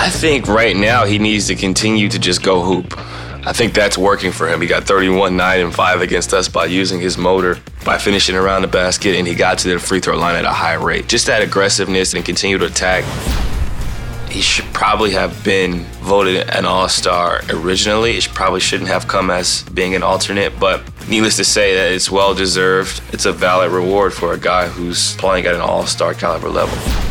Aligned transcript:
I 0.00 0.08
think 0.08 0.48
right 0.48 0.74
now 0.74 1.04
he 1.04 1.18
needs 1.18 1.48
to 1.48 1.54
continue 1.54 2.08
to 2.08 2.18
just 2.18 2.42
go 2.42 2.62
hoop. 2.62 2.98
I 3.46 3.52
think 3.52 3.74
that's 3.74 3.98
working 3.98 4.32
for 4.32 4.48
him. 4.48 4.62
He 4.62 4.66
got 4.66 4.84
31, 4.84 5.36
9, 5.36 5.60
and 5.60 5.74
5 5.74 6.00
against 6.00 6.32
us 6.32 6.48
by 6.48 6.64
using 6.64 7.00
his 7.00 7.18
motor, 7.18 7.58
by 7.84 7.98
finishing 7.98 8.34
around 8.34 8.62
the 8.62 8.68
basket, 8.68 9.14
and 9.16 9.28
he 9.28 9.34
got 9.34 9.58
to 9.58 9.68
the 9.68 9.78
free 9.78 10.00
throw 10.00 10.16
line 10.16 10.36
at 10.36 10.46
a 10.46 10.52
high 10.52 10.72
rate. 10.72 11.06
Just 11.06 11.26
that 11.26 11.42
aggressiveness 11.42 12.14
and 12.14 12.24
continue 12.24 12.56
to 12.56 12.64
attack. 12.64 13.04
He 14.30 14.40
should 14.40 14.64
probably 14.72 15.10
have 15.10 15.44
been 15.44 15.84
voted 16.00 16.48
an 16.48 16.64
all 16.64 16.88
star 16.88 17.42
originally. 17.50 18.12
It 18.12 18.26
probably 18.32 18.60
shouldn't 18.60 18.88
have 18.88 19.06
come 19.06 19.30
as 19.30 19.64
being 19.64 19.94
an 19.94 20.02
alternate, 20.02 20.58
but 20.58 20.82
needless 21.10 21.36
to 21.36 21.44
say, 21.44 21.74
that 21.74 21.92
it's 21.92 22.10
well 22.10 22.34
deserved. 22.34 23.02
It's 23.12 23.26
a 23.26 23.32
valid 23.32 23.70
reward 23.70 24.14
for 24.14 24.32
a 24.32 24.38
guy 24.38 24.66
who's 24.66 25.14
playing 25.16 25.44
at 25.44 25.54
an 25.54 25.60
all 25.60 25.84
star 25.84 26.14
caliber 26.14 26.48
level. 26.48 27.09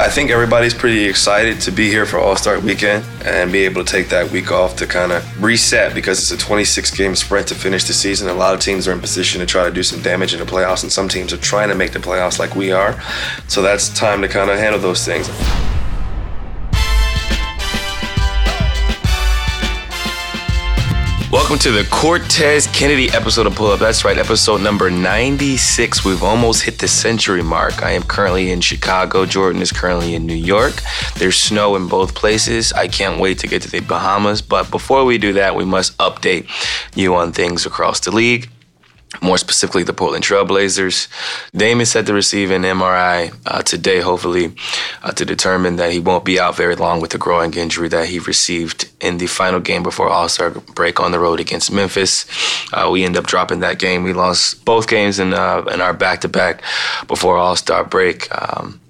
I 0.00 0.08
think 0.08 0.30
everybody's 0.30 0.72
pretty 0.72 1.04
excited 1.04 1.60
to 1.60 1.70
be 1.70 1.88
here 1.88 2.06
for 2.06 2.18
All 2.18 2.34
Star 2.34 2.58
Weekend 2.58 3.04
and 3.22 3.52
be 3.52 3.66
able 3.66 3.84
to 3.84 3.92
take 3.92 4.08
that 4.08 4.30
week 4.30 4.50
off 4.50 4.74
to 4.76 4.86
kind 4.86 5.12
of 5.12 5.42
reset 5.42 5.94
because 5.94 6.18
it's 6.18 6.30
a 6.30 6.42
26 6.42 6.96
game 6.96 7.14
sprint 7.14 7.48
to 7.48 7.54
finish 7.54 7.84
the 7.84 7.92
season. 7.92 8.26
A 8.30 8.32
lot 8.32 8.54
of 8.54 8.60
teams 8.60 8.88
are 8.88 8.92
in 8.92 9.00
position 9.00 9.40
to 9.40 9.46
try 9.46 9.62
to 9.62 9.70
do 9.70 9.82
some 9.82 10.00
damage 10.00 10.32
in 10.32 10.40
the 10.40 10.46
playoffs, 10.46 10.82
and 10.82 10.90
some 10.90 11.06
teams 11.06 11.34
are 11.34 11.36
trying 11.36 11.68
to 11.68 11.74
make 11.74 11.92
the 11.92 11.98
playoffs 11.98 12.38
like 12.38 12.56
we 12.56 12.72
are. 12.72 12.98
So 13.46 13.60
that's 13.60 13.90
time 13.90 14.22
to 14.22 14.28
kind 14.28 14.48
of 14.48 14.58
handle 14.58 14.80
those 14.80 15.04
things. 15.04 15.28
Welcome 21.50 21.72
to 21.72 21.82
the 21.82 21.90
Cortez 21.90 22.68
Kennedy 22.68 23.10
episode 23.10 23.44
of 23.44 23.56
Pull 23.56 23.72
Up. 23.72 23.80
That's 23.80 24.04
right, 24.04 24.16
episode 24.16 24.60
number 24.60 24.88
96. 24.88 26.04
We've 26.04 26.22
almost 26.22 26.62
hit 26.62 26.78
the 26.78 26.86
century 26.86 27.42
mark. 27.42 27.82
I 27.82 27.90
am 27.90 28.04
currently 28.04 28.52
in 28.52 28.60
Chicago. 28.60 29.26
Jordan 29.26 29.60
is 29.60 29.72
currently 29.72 30.14
in 30.14 30.26
New 30.26 30.32
York. 30.32 30.74
There's 31.16 31.36
snow 31.36 31.74
in 31.74 31.88
both 31.88 32.14
places. 32.14 32.72
I 32.72 32.86
can't 32.86 33.18
wait 33.18 33.40
to 33.40 33.48
get 33.48 33.62
to 33.62 33.68
the 33.68 33.80
Bahamas. 33.80 34.42
But 34.42 34.70
before 34.70 35.04
we 35.04 35.18
do 35.18 35.32
that, 35.32 35.56
we 35.56 35.64
must 35.64 35.98
update 35.98 36.48
you 36.94 37.16
on 37.16 37.32
things 37.32 37.66
across 37.66 37.98
the 37.98 38.12
league 38.12 38.48
more 39.22 39.38
specifically 39.38 39.82
the 39.82 39.92
Portland 39.92 40.24
Trailblazers. 40.24 41.08
Dame 41.52 41.80
is 41.80 41.90
set 41.90 42.06
to 42.06 42.14
receive 42.14 42.50
an 42.50 42.62
MRI 42.62 43.34
uh, 43.46 43.62
today, 43.62 44.00
hopefully, 44.00 44.54
uh, 45.02 45.12
to 45.12 45.24
determine 45.24 45.76
that 45.76 45.92
he 45.92 45.98
won't 45.98 46.24
be 46.24 46.38
out 46.38 46.56
very 46.56 46.76
long 46.76 47.00
with 47.00 47.10
the 47.10 47.18
groin 47.18 47.52
injury 47.54 47.88
that 47.88 48.08
he 48.08 48.18
received 48.20 48.90
in 49.00 49.18
the 49.18 49.26
final 49.26 49.60
game 49.60 49.82
before 49.82 50.08
All 50.08 50.28
Star 50.28 50.50
break 50.50 51.00
on 51.00 51.12
the 51.12 51.18
road 51.18 51.40
against 51.40 51.72
Memphis. 51.72 52.24
Uh, 52.72 52.88
we 52.90 53.04
end 53.04 53.16
up 53.16 53.26
dropping 53.26 53.60
that 53.60 53.78
game. 53.78 54.04
We 54.04 54.12
lost 54.12 54.64
both 54.64 54.88
games 54.88 55.18
in, 55.18 55.34
uh, 55.34 55.62
in 55.72 55.80
our 55.80 55.92
back 55.92 56.20
to 56.20 56.28
back 56.28 56.62
before 57.08 57.36
All 57.36 57.56
Star 57.56 57.84
break. 57.84 58.28
Um, 58.30 58.80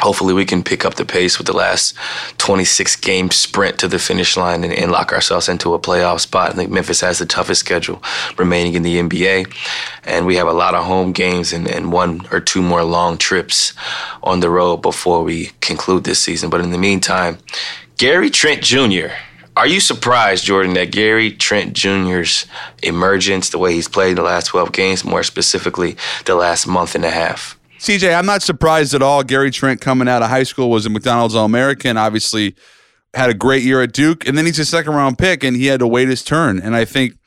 hopefully 0.00 0.32
we 0.32 0.44
can 0.44 0.62
pick 0.62 0.84
up 0.84 0.94
the 0.94 1.04
pace 1.04 1.38
with 1.38 1.46
the 1.46 1.56
last 1.56 1.94
26 2.38 2.96
game 2.96 3.30
sprint 3.30 3.78
to 3.78 3.88
the 3.88 3.98
finish 3.98 4.36
line 4.36 4.64
and, 4.64 4.72
and, 4.72 4.90
lock 4.90 5.12
ourselves 5.12 5.48
into 5.48 5.74
a 5.74 5.78
playoff 5.78 6.20
spot. 6.20 6.50
I 6.50 6.54
think 6.54 6.70
Memphis 6.70 7.00
has 7.00 7.18
the 7.18 7.26
toughest 7.26 7.60
schedule 7.60 8.02
remaining 8.38 8.74
in 8.74 8.82
the 8.82 8.96
NBA, 8.96 9.54
and 10.04 10.26
we 10.26 10.36
have 10.36 10.48
a 10.48 10.52
lot 10.52 10.74
of 10.74 10.84
home 10.84 11.12
games 11.12 11.52
and, 11.52 11.68
and 11.68 11.92
one 11.92 12.26
or 12.32 12.40
two 12.40 12.62
more 12.62 12.84
long 12.84 13.18
trips 13.18 13.72
on 14.22 14.40
the 14.40 14.50
road 14.50 14.78
before 14.78 15.22
we 15.22 15.50
conclude 15.60 16.04
this 16.04 16.20
season. 16.20 16.50
But 16.50 16.60
in 16.60 16.70
the 16.70 16.78
meantime, 16.78 17.38
Gary 17.96 18.30
Trent 18.30 18.62
Jr. 18.62 19.08
Are 19.54 19.66
you 19.66 19.80
surprised, 19.80 20.46
Jordan, 20.46 20.72
that 20.74 20.92
Gary 20.92 21.30
Trent 21.30 21.74
Jr.'s 21.74 22.46
emergence, 22.82 23.50
the 23.50 23.58
way 23.58 23.74
he's 23.74 23.88
played 23.88 24.16
the 24.16 24.22
last 24.22 24.46
12 24.46 24.72
games, 24.72 25.04
more 25.04 25.22
specifically 25.22 25.96
the 26.24 26.34
last 26.34 26.66
month 26.66 26.94
and 26.94 27.04
a 27.04 27.10
half? 27.10 27.58
CJ, 27.82 28.16
I'm 28.16 28.26
not 28.26 28.42
surprised 28.42 28.94
at 28.94 29.02
all. 29.02 29.24
Gary 29.24 29.50
Trent 29.50 29.80
coming 29.80 30.06
out 30.06 30.22
of 30.22 30.30
high 30.30 30.44
school 30.44 30.70
was 30.70 30.86
a 30.86 30.88
McDonald's 30.88 31.34
All 31.34 31.44
American, 31.44 31.96
obviously 31.96 32.54
had 33.12 33.28
a 33.28 33.34
great 33.34 33.64
year 33.64 33.82
at 33.82 33.90
Duke, 33.92 34.24
and 34.24 34.38
then 34.38 34.46
he's 34.46 34.60
a 34.60 34.64
second 34.64 34.94
round 34.94 35.18
pick 35.18 35.42
and 35.42 35.56
he 35.56 35.66
had 35.66 35.80
to 35.80 35.88
wait 35.88 36.06
his 36.06 36.22
turn. 36.22 36.60
And 36.60 36.76
I 36.76 36.84
think, 36.84 37.18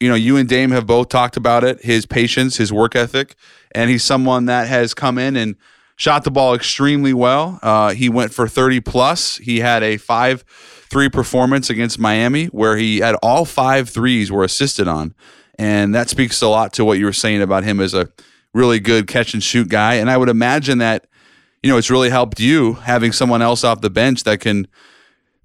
you 0.00 0.08
know, 0.08 0.14
you 0.14 0.38
and 0.38 0.48
Dame 0.48 0.70
have 0.70 0.86
both 0.86 1.10
talked 1.10 1.36
about 1.36 1.62
it 1.62 1.84
his 1.84 2.06
patience, 2.06 2.56
his 2.56 2.72
work 2.72 2.96
ethic, 2.96 3.36
and 3.72 3.90
he's 3.90 4.02
someone 4.02 4.46
that 4.46 4.66
has 4.66 4.94
come 4.94 5.18
in 5.18 5.36
and 5.36 5.56
shot 5.96 6.24
the 6.24 6.30
ball 6.30 6.54
extremely 6.54 7.12
well. 7.12 7.58
Uh, 7.62 7.92
he 7.92 8.08
went 8.08 8.32
for 8.32 8.48
30 8.48 8.80
plus. 8.80 9.36
He 9.36 9.60
had 9.60 9.82
a 9.82 9.98
5 9.98 10.42
3 10.88 11.10
performance 11.10 11.68
against 11.68 11.98
Miami 11.98 12.46
where 12.46 12.78
he 12.78 13.00
had 13.00 13.14
all 13.16 13.44
five 13.44 13.90
threes 13.90 14.32
were 14.32 14.42
assisted 14.42 14.88
on. 14.88 15.14
And 15.58 15.94
that 15.94 16.08
speaks 16.08 16.40
a 16.40 16.48
lot 16.48 16.72
to 16.74 16.84
what 16.86 16.96
you 16.96 17.04
were 17.04 17.12
saying 17.12 17.42
about 17.42 17.64
him 17.64 17.78
as 17.78 17.92
a 17.92 18.08
really 18.58 18.80
good 18.80 19.06
catch 19.06 19.32
and 19.32 19.42
shoot 19.42 19.68
guy. 19.68 19.94
And 19.94 20.10
I 20.10 20.16
would 20.16 20.28
imagine 20.28 20.78
that, 20.78 21.06
you 21.62 21.70
know, 21.70 21.78
it's 21.78 21.90
really 21.90 22.10
helped 22.10 22.40
you 22.40 22.74
having 22.74 23.12
someone 23.12 23.40
else 23.40 23.64
off 23.64 23.80
the 23.80 23.90
bench 23.90 24.24
that 24.24 24.40
can 24.40 24.66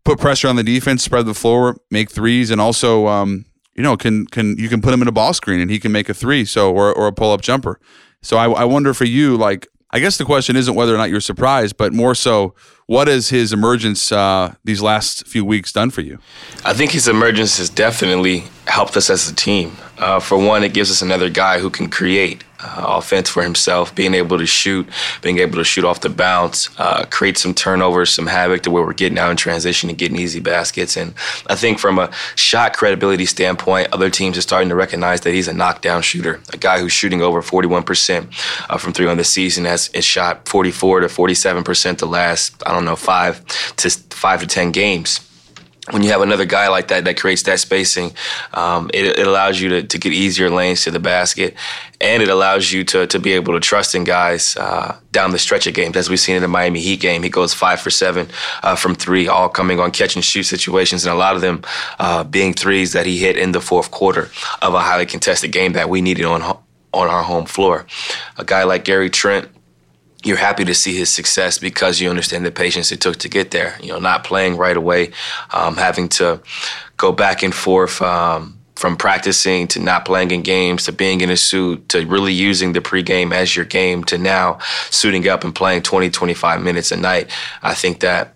put 0.03 0.19
pressure 0.19 0.47
on 0.47 0.55
the 0.55 0.63
defense, 0.63 1.03
spread 1.03 1.25
the 1.25 1.33
floor, 1.33 1.77
make 1.91 2.11
threes, 2.11 2.51
and 2.51 2.59
also, 2.59 3.07
um, 3.07 3.45
you 3.75 3.83
know, 3.83 3.95
can 3.95 4.25
can 4.27 4.57
you 4.57 4.67
can 4.67 4.81
put 4.81 4.93
him 4.93 5.01
in 5.01 5.07
a 5.07 5.11
ball 5.11 5.33
screen 5.33 5.59
and 5.59 5.71
he 5.71 5.79
can 5.79 5.91
make 5.91 6.09
a 6.09 6.13
three, 6.13 6.43
so 6.43 6.73
or 6.73 6.93
or 6.93 7.07
a 7.07 7.13
pull 7.13 7.31
up 7.31 7.41
jumper. 7.41 7.79
So 8.21 8.37
I, 8.37 8.49
I 8.49 8.63
wonder 8.63 8.93
for 8.93 9.05
you, 9.05 9.35
like, 9.35 9.67
I 9.91 9.99
guess 9.99 10.17
the 10.17 10.25
question 10.25 10.55
isn't 10.55 10.73
whether 10.73 10.93
or 10.93 10.97
not 10.97 11.09
you're 11.09 11.21
surprised, 11.21 11.77
but 11.77 11.93
more 11.93 12.15
so, 12.15 12.55
what 12.87 13.07
has 13.07 13.29
his 13.29 13.53
emergence 13.53 14.11
uh, 14.11 14.55
these 14.63 14.81
last 14.81 15.27
few 15.27 15.45
weeks 15.45 15.71
done 15.71 15.91
for 15.91 16.01
you? 16.01 16.17
I 16.65 16.73
think 16.73 16.91
his 16.91 17.07
emergence 17.07 17.59
has 17.59 17.69
definitely 17.69 18.45
helped 18.65 18.97
us 18.97 19.09
as 19.09 19.29
a 19.29 19.35
team. 19.35 19.77
Uh, 19.97 20.19
for 20.19 20.37
one, 20.37 20.63
it 20.63 20.73
gives 20.73 20.89
us 20.89 21.01
another 21.01 21.29
guy 21.29 21.59
who 21.59 21.69
can 21.69 21.89
create 21.89 22.43
uh, 22.63 22.85
offense 22.87 23.29
for 23.29 23.43
himself, 23.43 23.93
being 23.93 24.13
able 24.13 24.37
to 24.37 24.45
shoot, 24.45 24.87
being 25.21 25.39
able 25.39 25.57
to 25.57 25.63
shoot 25.63 25.83
off 25.83 26.01
the 26.01 26.09
bounce, 26.09 26.69
uh, 26.79 27.05
create 27.05 27.37
some 27.37 27.53
turnovers, 27.53 28.09
some 28.09 28.27
havoc 28.27 28.63
to 28.63 28.71
where 28.71 28.83
we're 28.83 28.93
getting 28.93 29.19
out 29.19 29.31
in 29.31 29.37
transition 29.37 29.89
and 29.89 29.97
getting 29.97 30.17
easy 30.17 30.39
baskets. 30.39 30.97
And 30.97 31.13
I 31.47 31.55
think 31.55 31.79
from 31.79 31.99
a 31.99 32.11
shot 32.35 32.73
credibility 32.75 33.25
standpoint, 33.25 33.89
other 33.91 34.09
teams 34.09 34.37
are 34.37 34.41
starting 34.41 34.69
to 34.69 34.75
recognize 34.75 35.21
that 35.21 35.33
he's 35.33 35.47
a 35.47 35.53
knockdown 35.53 36.01
shooter, 36.01 36.39
a 36.51 36.57
guy 36.57 36.79
who's 36.79 36.93
shooting 36.93 37.21
over 37.21 37.41
41% 37.41 38.69
uh, 38.69 38.77
from 38.77 38.93
three 38.93 39.07
on 39.07 39.17
the 39.17 39.23
season, 39.23 39.65
has, 39.65 39.89
shot 40.03 40.47
44 40.49 41.01
to 41.01 41.07
47% 41.07 41.97
the 41.97 42.05
last, 42.05 42.61
I 42.65 42.73
don't 42.73 42.85
know, 42.85 42.95
five 42.95 43.45
to 43.77 43.89
five 43.89 44.41
to 44.41 44.47
10 44.47 44.71
games 44.71 45.29
when 45.91 46.01
you 46.01 46.09
have 46.11 46.21
another 46.21 46.45
guy 46.45 46.69
like 46.69 46.87
that 46.87 47.03
that 47.03 47.19
creates 47.19 47.43
that 47.43 47.59
spacing, 47.59 48.13
um, 48.53 48.89
it, 48.93 49.19
it, 49.19 49.27
allows 49.27 49.59
you 49.59 49.67
to, 49.67 49.83
to 49.83 49.97
get 49.97 50.13
easier 50.13 50.49
lanes 50.49 50.83
to 50.83 50.91
the 50.91 50.99
basket, 50.99 51.55
and 51.99 52.23
it 52.23 52.29
allows 52.29 52.71
you 52.71 52.85
to, 52.85 53.05
to 53.07 53.19
be 53.19 53.33
able 53.33 53.53
to 53.53 53.59
trust 53.59 53.93
in 53.93 54.05
guys 54.05 54.55
uh, 54.55 54.95
down 55.11 55.31
the 55.31 55.39
stretch 55.39 55.67
of 55.67 55.73
games. 55.73 55.97
As 55.97 56.09
we've 56.09 56.19
seen 56.19 56.37
in 56.37 56.41
the 56.41 56.47
Miami 56.47 56.79
Heat 56.79 57.01
game, 57.01 57.21
he 57.21 57.29
goes 57.29 57.53
five 57.53 57.81
for 57.81 57.89
seven 57.89 58.29
uh, 58.63 58.77
from 58.77 58.95
three, 58.95 59.27
all 59.27 59.49
coming 59.49 59.81
on 59.81 59.91
catch 59.91 60.15
and 60.15 60.23
shoot 60.23 60.43
situations, 60.43 61.05
and 61.05 61.13
a 61.13 61.17
lot 61.17 61.35
of 61.35 61.41
them 61.41 61.61
uh, 61.99 62.23
being 62.23 62.53
threes 62.53 62.93
that 62.93 63.05
he 63.05 63.17
hit 63.17 63.35
in 63.35 63.51
the 63.51 63.61
fourth 63.61 63.91
quarter 63.91 64.29
of 64.61 64.73
a 64.73 64.79
highly 64.79 65.05
contested 65.05 65.51
game 65.51 65.73
that 65.73 65.89
we 65.89 66.01
needed 66.01 66.23
on 66.23 66.41
on 66.93 67.07
our 67.09 67.23
home 67.23 67.45
floor. 67.45 67.85
A 68.37 68.45
guy 68.45 68.63
like 68.63 68.85
Gary 68.85 69.09
Trent 69.09 69.49
you're 70.23 70.37
happy 70.37 70.63
to 70.65 70.73
see 70.73 70.97
his 70.97 71.09
success 71.09 71.57
because 71.57 71.99
you 71.99 72.09
understand 72.09 72.45
the 72.45 72.51
patience 72.51 72.91
it 72.91 73.01
took 73.01 73.17
to 73.17 73.29
get 73.29 73.51
there. 73.51 73.77
You 73.81 73.89
know, 73.89 73.99
not 73.99 74.23
playing 74.23 74.57
right 74.57 74.75
away, 74.75 75.11
um, 75.51 75.75
having 75.75 76.09
to 76.09 76.41
go 76.97 77.11
back 77.11 77.43
and 77.43 77.53
forth 77.53 78.01
um, 78.01 78.57
from 78.75 78.95
practicing 78.95 79.67
to 79.67 79.79
not 79.79 80.05
playing 80.05 80.31
in 80.31 80.41
games 80.41 80.85
to 80.85 80.91
being 80.91 81.21
in 81.21 81.29
a 81.29 81.37
suit 81.37 81.89
to 81.89 82.05
really 82.05 82.33
using 82.33 82.73
the 82.73 82.79
pregame 82.79 83.33
as 83.33 83.55
your 83.55 83.65
game 83.65 84.03
to 84.05 84.17
now 84.17 84.59
suiting 84.89 85.27
up 85.27 85.43
and 85.43 85.53
playing 85.53 85.81
20, 85.81 86.09
25 86.09 86.61
minutes 86.61 86.91
a 86.91 86.97
night. 86.97 87.29
I 87.61 87.73
think 87.73 87.99
that, 87.99 88.33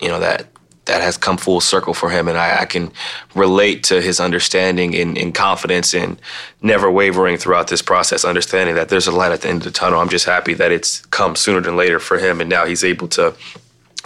you 0.00 0.08
know, 0.08 0.20
that 0.20 0.46
that 0.90 1.02
has 1.02 1.16
come 1.16 1.36
full 1.36 1.60
circle 1.60 1.94
for 1.94 2.10
him. 2.10 2.26
And 2.26 2.36
I, 2.36 2.62
I 2.62 2.64
can 2.64 2.90
relate 3.36 3.84
to 3.84 4.00
his 4.00 4.18
understanding 4.18 4.94
and, 4.96 5.16
and, 5.16 5.32
confidence 5.32 5.94
and 5.94 6.20
never 6.62 6.90
wavering 6.90 7.36
throughout 7.36 7.68
this 7.68 7.80
process, 7.80 8.24
understanding 8.24 8.74
that 8.74 8.88
there's 8.88 9.06
a 9.06 9.12
light 9.12 9.30
at 9.30 9.42
the 9.42 9.48
end 9.48 9.58
of 9.58 9.64
the 9.64 9.70
tunnel. 9.70 10.00
I'm 10.00 10.08
just 10.08 10.26
happy 10.26 10.52
that 10.54 10.72
it's 10.72 11.06
come 11.06 11.36
sooner 11.36 11.60
than 11.60 11.76
later 11.76 12.00
for 12.00 12.18
him. 12.18 12.40
And 12.40 12.50
now 12.50 12.66
he's 12.66 12.82
able 12.82 13.06
to 13.08 13.34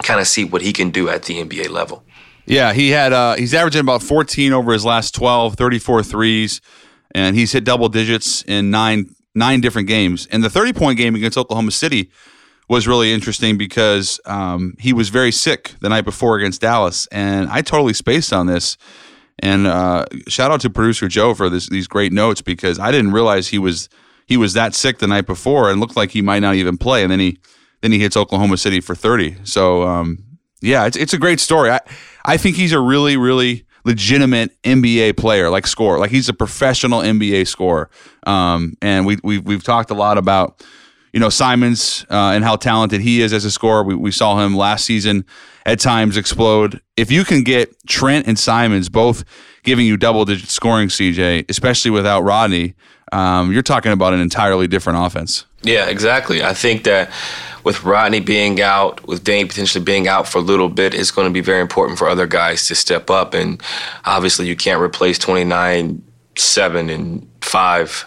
kind 0.03 0.19
of 0.19 0.27
see 0.27 0.45
what 0.45 0.61
he 0.61 0.71
can 0.71 0.91
do 0.91 1.09
at 1.09 1.23
the 1.23 1.43
NBA 1.43 1.71
level. 1.71 2.03
Yeah, 2.45 2.73
he 2.73 2.91
had 2.91 3.11
uh, 3.11 3.33
he's 3.33 3.55
averaging 3.55 3.81
about 3.81 4.03
14 4.03 4.53
over 4.53 4.71
his 4.71 4.85
last 4.85 5.15
12, 5.15 5.55
34 5.55 6.03
threes, 6.03 6.61
and 7.15 7.35
he's 7.35 7.51
hit 7.51 7.63
double 7.63 7.89
digits 7.89 8.43
in 8.43 8.69
nine 8.69 9.09
nine 9.33 9.59
different 9.59 9.87
games. 9.87 10.27
And 10.27 10.43
the 10.43 10.51
30 10.51 10.73
point 10.73 10.97
game 10.99 11.15
against 11.15 11.39
Oklahoma 11.39 11.71
City 11.71 12.11
was 12.67 12.87
really 12.87 13.13
interesting 13.13 13.57
because 13.57 14.19
um, 14.25 14.75
he 14.79 14.93
was 14.93 15.09
very 15.09 15.31
sick 15.31 15.75
the 15.81 15.89
night 15.89 16.05
before 16.05 16.37
against 16.37 16.61
Dallas, 16.61 17.07
and 17.07 17.49
I 17.49 17.61
totally 17.61 17.93
spaced 17.93 18.33
on 18.33 18.47
this. 18.47 18.77
And 19.39 19.67
uh, 19.67 20.05
shout 20.27 20.51
out 20.51 20.61
to 20.61 20.69
producer 20.69 21.07
Joe 21.07 21.33
for 21.33 21.49
this, 21.49 21.67
these 21.67 21.87
great 21.87 22.13
notes 22.13 22.41
because 22.41 22.79
I 22.79 22.91
didn't 22.91 23.11
realize 23.11 23.49
he 23.49 23.59
was 23.59 23.89
he 24.25 24.37
was 24.37 24.53
that 24.53 24.73
sick 24.73 24.99
the 24.99 25.07
night 25.07 25.25
before 25.25 25.69
and 25.69 25.79
looked 25.79 25.95
like 25.95 26.11
he 26.11 26.21
might 26.21 26.39
not 26.39 26.55
even 26.55 26.77
play. 26.77 27.03
And 27.03 27.11
then 27.11 27.19
he 27.19 27.37
then 27.81 27.91
he 27.91 27.99
hits 27.99 28.15
Oklahoma 28.17 28.57
City 28.57 28.79
for 28.79 28.95
thirty. 28.95 29.35
So 29.43 29.83
um, 29.83 30.23
yeah, 30.61 30.85
it's 30.85 30.97
it's 30.97 31.13
a 31.13 31.17
great 31.17 31.39
story. 31.39 31.69
I 31.69 31.81
I 32.23 32.37
think 32.37 32.55
he's 32.55 32.71
a 32.71 32.79
really 32.79 33.17
really 33.17 33.65
legitimate 33.83 34.59
NBA 34.63 35.15
player, 35.17 35.49
like 35.49 35.67
score, 35.67 35.99
like 35.99 36.11
he's 36.11 36.27
a 36.27 36.33
professional 36.33 37.01
NBA 37.01 37.47
scorer. 37.47 37.89
Um, 38.25 38.73
and 38.81 39.05
we 39.05 39.17
we 39.23 39.37
we've 39.37 39.63
talked 39.63 39.91
a 39.91 39.95
lot 39.95 40.17
about 40.17 40.63
you 41.15 41.21
know 41.21 41.29
Simons 41.29 42.05
uh, 42.11 42.33
and 42.35 42.43
how 42.43 42.57
talented 42.57 42.99
he 42.99 43.21
is 43.21 43.31
as 43.31 43.45
a 43.45 43.49
scorer. 43.49 43.83
We, 43.83 43.95
we 43.95 44.11
saw 44.11 44.45
him 44.45 44.53
last 44.53 44.83
season 44.85 45.25
at 45.65 45.79
times 45.79 46.17
explode. 46.17 46.81
If 46.97 47.09
you 47.09 47.23
can 47.23 47.43
get 47.43 47.73
Trent 47.87 48.27
and 48.27 48.37
Simons 48.37 48.89
both 48.89 49.23
giving 49.63 49.85
you 49.85 49.95
double 49.95 50.25
digit 50.25 50.49
scoring, 50.49 50.89
CJ, 50.89 51.49
especially 51.49 51.89
without 51.89 52.23
Rodney, 52.23 52.75
um, 53.13 53.53
you're 53.53 53.63
talking 53.63 53.93
about 53.93 54.13
an 54.13 54.19
entirely 54.19 54.67
different 54.67 54.99
offense. 55.05 55.45
Yeah, 55.63 55.87
exactly. 55.87 56.43
I 56.43 56.53
think 56.53 56.83
that 56.83 57.09
with 57.63 57.85
Rodney 57.85 58.19
being 58.19 58.59
out, 58.59 59.07
with 59.07 59.23
Dame 59.23 59.47
potentially 59.47 59.85
being 59.85 60.09
out 60.09 60.27
for 60.27 60.39
a 60.39 60.41
little 60.41 60.67
bit, 60.67 60.93
it's 60.93 61.11
going 61.11 61.27
to 61.27 61.33
be 61.33 61.39
very 61.39 61.61
important 61.61 61.97
for 61.97 62.09
other 62.09 62.27
guys 62.27 62.67
to 62.67 62.75
step 62.75 63.09
up. 63.09 63.33
And 63.33 63.61
obviously, 64.03 64.47
you 64.47 64.57
can't 64.57 64.81
replace 64.81 65.17
29 65.17 66.03
seven 66.37 66.89
and 66.89 67.34
five 67.45 68.05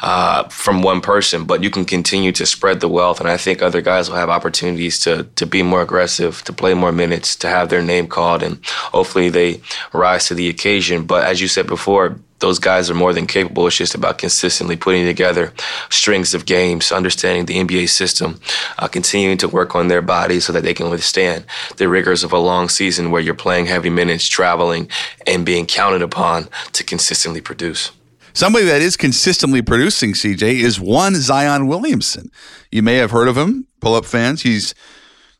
uh, 0.00 0.44
from 0.48 0.82
one 0.82 1.00
person, 1.00 1.44
but 1.44 1.62
you 1.62 1.70
can 1.70 1.84
continue 1.84 2.32
to 2.32 2.46
spread 2.46 2.80
the 2.80 2.88
wealth. 2.88 3.20
And 3.20 3.28
I 3.28 3.36
think 3.36 3.60
other 3.60 3.80
guys 3.80 4.08
will 4.08 4.16
have 4.16 4.30
opportunities 4.30 5.00
to 5.00 5.24
to 5.34 5.46
be 5.46 5.62
more 5.62 5.82
aggressive, 5.82 6.42
to 6.44 6.52
play 6.52 6.74
more 6.74 6.92
minutes, 6.92 7.36
to 7.36 7.48
have 7.48 7.68
their 7.68 7.82
name 7.82 8.06
called, 8.06 8.42
and 8.42 8.64
hopefully 8.66 9.28
they 9.28 9.60
rise 9.92 10.28
to 10.28 10.34
the 10.34 10.48
occasion. 10.48 11.04
But 11.04 11.24
as 11.24 11.40
you 11.40 11.48
said 11.48 11.66
before, 11.66 12.16
those 12.38 12.58
guys 12.58 12.90
are 12.90 12.94
more 12.94 13.12
than 13.12 13.26
capable. 13.26 13.66
It's 13.66 13.76
just 13.76 13.94
about 13.94 14.18
consistently 14.18 14.76
putting 14.76 15.06
together 15.06 15.52
strings 15.88 16.34
of 16.34 16.44
games, 16.44 16.92
understanding 16.92 17.46
the 17.46 17.58
NBA 17.58 17.88
system, 17.88 18.40
uh, 18.78 18.88
continuing 18.88 19.38
to 19.38 19.48
work 19.48 19.74
on 19.74 19.88
their 19.88 20.02
bodies 20.02 20.44
so 20.44 20.52
that 20.52 20.62
they 20.62 20.74
can 20.74 20.90
withstand 20.90 21.44
the 21.78 21.88
rigors 21.88 22.22
of 22.24 22.32
a 22.32 22.38
long 22.38 22.68
season 22.68 23.10
where 23.10 23.22
you're 23.22 23.34
playing 23.34 23.66
heavy 23.66 23.90
minutes, 23.90 24.28
traveling, 24.28 24.88
and 25.26 25.46
being 25.46 25.66
counted 25.66 26.02
upon 26.02 26.48
to 26.72 26.84
consistently 26.84 27.40
produce. 27.40 27.90
Somebody 28.36 28.66
that 28.66 28.82
is 28.82 28.98
consistently 28.98 29.62
producing, 29.62 30.12
CJ, 30.12 30.42
is 30.42 30.78
one 30.78 31.14
Zion 31.14 31.68
Williamson. 31.68 32.30
You 32.70 32.82
may 32.82 32.96
have 32.96 33.10
heard 33.10 33.28
of 33.28 33.38
him, 33.38 33.66
pull 33.80 33.94
up 33.94 34.04
fans. 34.04 34.42
He's 34.42 34.74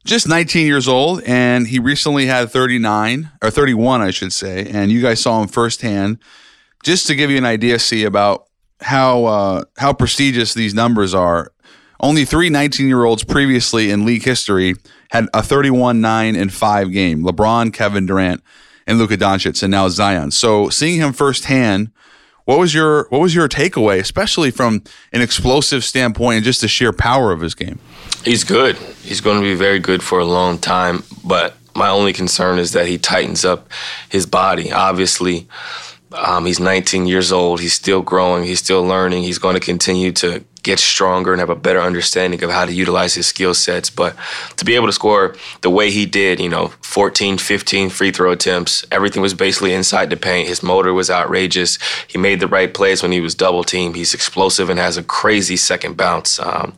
just 0.07 0.27
19 0.27 0.67
years 0.67 0.89
old, 0.89 1.23
and 1.25 1.67
he 1.67 1.79
recently 1.79 2.25
had 2.25 2.51
39, 2.51 3.33
or 3.43 3.51
31, 3.51 4.01
I 4.01 4.13
should 4.13 4.33
say. 4.33 4.67
And 4.71 4.91
you 4.91 5.03
guys 5.03 5.21
saw 5.21 5.43
him 5.43 5.49
firsthand 5.49 6.21
just 6.85 7.07
to 7.09 7.15
give 7.15 7.31
you 7.31 7.37
an 7.37 7.45
idea, 7.45 7.79
see 7.79 8.03
about 8.05 8.47
how 8.81 9.27
uh, 9.27 9.65
how 9.77 9.93
prestigious 9.93 10.55
these 10.55 10.73
numbers 10.73 11.13
are. 11.13 11.53
Only 12.01 12.25
three 12.25 12.49
19 12.49 12.89
year 12.89 13.05
olds 13.05 13.25
previously 13.25 13.91
in 13.91 14.07
league 14.07 14.25
history 14.25 14.75
had 15.11 15.27
a 15.35 15.43
31 15.43 16.01
9 16.01 16.35
and 16.35 16.51
5 16.51 16.93
game 16.93 17.23
LeBron, 17.23 17.75
Kevin 17.75 18.07
Durant, 18.07 18.43
and 18.87 18.97
Luka 18.97 19.19
Doncic, 19.19 19.63
and 19.63 19.71
now 19.71 19.87
Zion. 19.91 20.31
So 20.31 20.71
seeing 20.71 20.99
him 20.99 21.13
firsthand, 21.13 21.91
what 22.47 22.59
was 22.59 22.73
your 22.73 23.07
what 23.11 23.21
was 23.21 23.35
your 23.35 23.49
takeaway, 23.49 23.99
especially 23.99 24.51
from 24.51 24.83
an 25.13 25.21
explosive 25.21 25.85
standpoint 25.85 26.37
and 26.37 26.45
just 26.45 26.63
the 26.63 26.69
sheer 26.69 26.93
power 26.93 27.33
of 27.33 27.41
his 27.41 27.55
game? 27.55 27.79
He's 28.25 28.45
good. 28.45 28.77
He's 29.03 29.21
going 29.21 29.41
to 29.41 29.43
be 29.43 29.55
very 29.55 29.81
good 29.81 30.03
for 30.03 30.21
a 30.21 30.25
long 30.25 30.59
time, 30.59 31.03
but 31.25 31.57
my 31.75 31.89
only 31.89 32.13
concern 32.13 32.59
is 32.59 32.73
that 32.73 32.87
he 32.87 32.99
tightens 32.99 33.45
up 33.45 33.69
his 34.09 34.27
body. 34.27 34.73
Obviously, 34.73 35.49
um, 36.13 36.47
he's 36.47 36.61
19 36.61 37.07
years 37.07 37.33
old. 37.33 37.61
He's 37.61 37.75
still 37.75 38.01
growing. 38.01 38.45
He's 38.45 38.61
still 38.61 38.85
learning. 38.85 39.25
He's 39.25 39.39
going 39.39 39.55
to 39.55 39.61
continue 39.61 40.13
to 40.13 40.45
get 40.63 40.79
stronger 40.79 41.33
and 41.33 41.41
have 41.41 41.51
a 41.51 41.57
better 41.57 41.81
understanding 41.81 42.43
of 42.43 42.51
how 42.51 42.65
to 42.65 42.73
utilize 42.73 43.15
his 43.15 43.27
skill 43.27 43.55
sets. 43.55 43.91
But 43.91 44.17
to 44.57 44.65
be 44.65 44.75
able 44.75 44.87
to 44.87 44.93
score 44.93 45.37
the 45.63 45.71
way 45.71 45.91
he 45.91 46.07
did, 46.07 46.41
you 46.41 46.49
know, 46.49 46.69
14, 46.81 47.39
15 47.39 47.91
free 47.91 48.11
throw 48.11 48.33
attempts, 48.33 48.85
everything 48.91 49.23
was 49.23 49.35
basically 49.35 49.75
inside 49.75 50.11
the 50.11 50.17
paint. 50.17 50.49
His 50.49 50.63
motor 50.63 50.93
was 50.93 51.11
outrageous. 51.11 51.79
He 52.09 52.19
made 52.19 52.41
the 52.41 52.49
right 52.49 52.73
plays 52.73 53.03
when 53.03 53.13
he 53.13 53.21
was 53.21 53.35
double 53.35 53.65
teamed. 53.65 53.97
He's 53.97 54.15
explosive 54.15 54.71
and 54.71 54.79
has 54.79 54.97
a 54.97 55.03
crazy 55.03 55.57
second 55.57 55.97
bounce. 55.97 56.39
Um, 56.41 56.77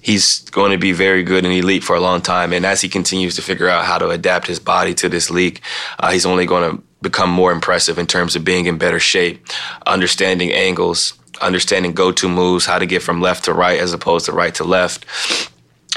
he's 0.00 0.40
going 0.50 0.70
to 0.70 0.78
be 0.78 0.92
very 0.92 1.24
good 1.24 1.44
and 1.44 1.52
elite 1.52 1.82
for 1.82 1.96
a 1.96 2.00
long 2.00 2.20
time. 2.20 2.52
And 2.52 2.64
as 2.64 2.80
he 2.80 2.88
continues 2.88 3.34
to 3.36 3.42
figure 3.42 3.68
out 3.68 3.84
how 3.84 3.98
to 3.98 4.08
adapt 4.10 4.46
his 4.46 4.60
body 4.60 4.94
to 4.94 5.08
this 5.08 5.30
league, 5.30 5.60
uh, 5.98 6.12
he's 6.12 6.26
only 6.26 6.46
going 6.46 6.76
to 6.76 6.82
become 7.06 7.30
more 7.30 7.52
impressive 7.52 7.98
in 7.98 8.06
terms 8.06 8.36
of 8.36 8.44
being 8.44 8.66
in 8.66 8.78
better 8.78 8.98
shape, 8.98 9.46
understanding 9.86 10.52
angles, 10.52 11.14
understanding 11.40 11.92
go-to 11.92 12.28
moves, 12.28 12.66
how 12.66 12.78
to 12.78 12.86
get 12.86 13.02
from 13.02 13.20
left 13.20 13.44
to 13.44 13.52
right 13.52 13.78
as 13.78 13.92
opposed 13.92 14.26
to 14.26 14.32
right 14.32 14.54
to 14.54 14.64
left. 14.64 15.06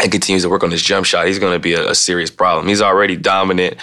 And 0.02 0.10
continues 0.10 0.44
to 0.44 0.50
work 0.50 0.64
on 0.64 0.72
his 0.72 0.82
jump 0.82 1.06
shot. 1.06 1.28
He's 1.28 1.40
going 1.40 1.52
to 1.52 1.60
be 1.60 1.74
a, 1.74 1.90
a 1.90 1.96
serious 1.96 2.32
problem. 2.32 2.70
He's 2.70 2.82
already 2.82 3.18
dominant 3.18 3.76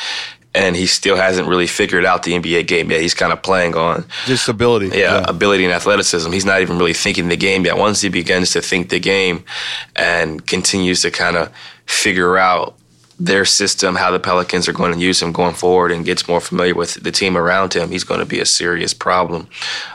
and 0.57 0.75
he 0.75 0.87
still 0.87 1.17
hasn't 1.17 1.47
really 1.47 1.67
figured 1.67 2.07
out 2.07 2.23
the 2.23 2.33
NBA 2.33 2.67
game 2.67 2.91
yet. 2.91 3.03
He's 3.03 3.13
kind 3.13 3.33
of 3.33 3.43
playing 3.43 3.77
on 3.77 4.07
just 4.25 4.49
ability. 4.49 4.87
Yeah, 4.87 5.19
yeah, 5.19 5.25
ability 5.29 5.65
and 5.65 5.73
athleticism. 5.73 6.33
He's 6.33 6.47
not 6.47 6.63
even 6.63 6.79
really 6.79 6.95
thinking 6.95 7.29
the 7.29 7.37
game 7.37 7.67
yet. 7.67 7.77
Once 7.77 8.01
he 8.01 8.09
begins 8.09 8.53
to 8.53 8.63
think 8.63 8.89
the 8.89 8.99
game 8.99 9.45
and 9.95 10.45
continues 10.47 11.03
to 11.03 11.11
kind 11.11 11.37
of 11.37 11.53
figure 11.85 12.39
out 12.39 12.75
their 13.19 13.45
system, 13.45 13.97
how 13.97 14.11
the 14.11 14.21
Pelicans 14.21 14.69
are 14.69 14.73
going 14.73 14.93
to 14.93 14.99
use 14.99 15.23
him 15.23 15.33
going 15.33 15.55
forward, 15.55 15.91
and 15.91 16.05
gets 16.05 16.29
more 16.29 16.41
familiar 16.41 16.75
with 16.75 17.03
the 17.03 17.11
team 17.11 17.37
around 17.37 17.75
him, 17.75 17.91
he's 17.91 18.05
going 18.05 18.21
to 18.21 18.27
be 18.27 18.41
a 18.41 18.47
serious 18.47 18.93
problem. 18.93 19.49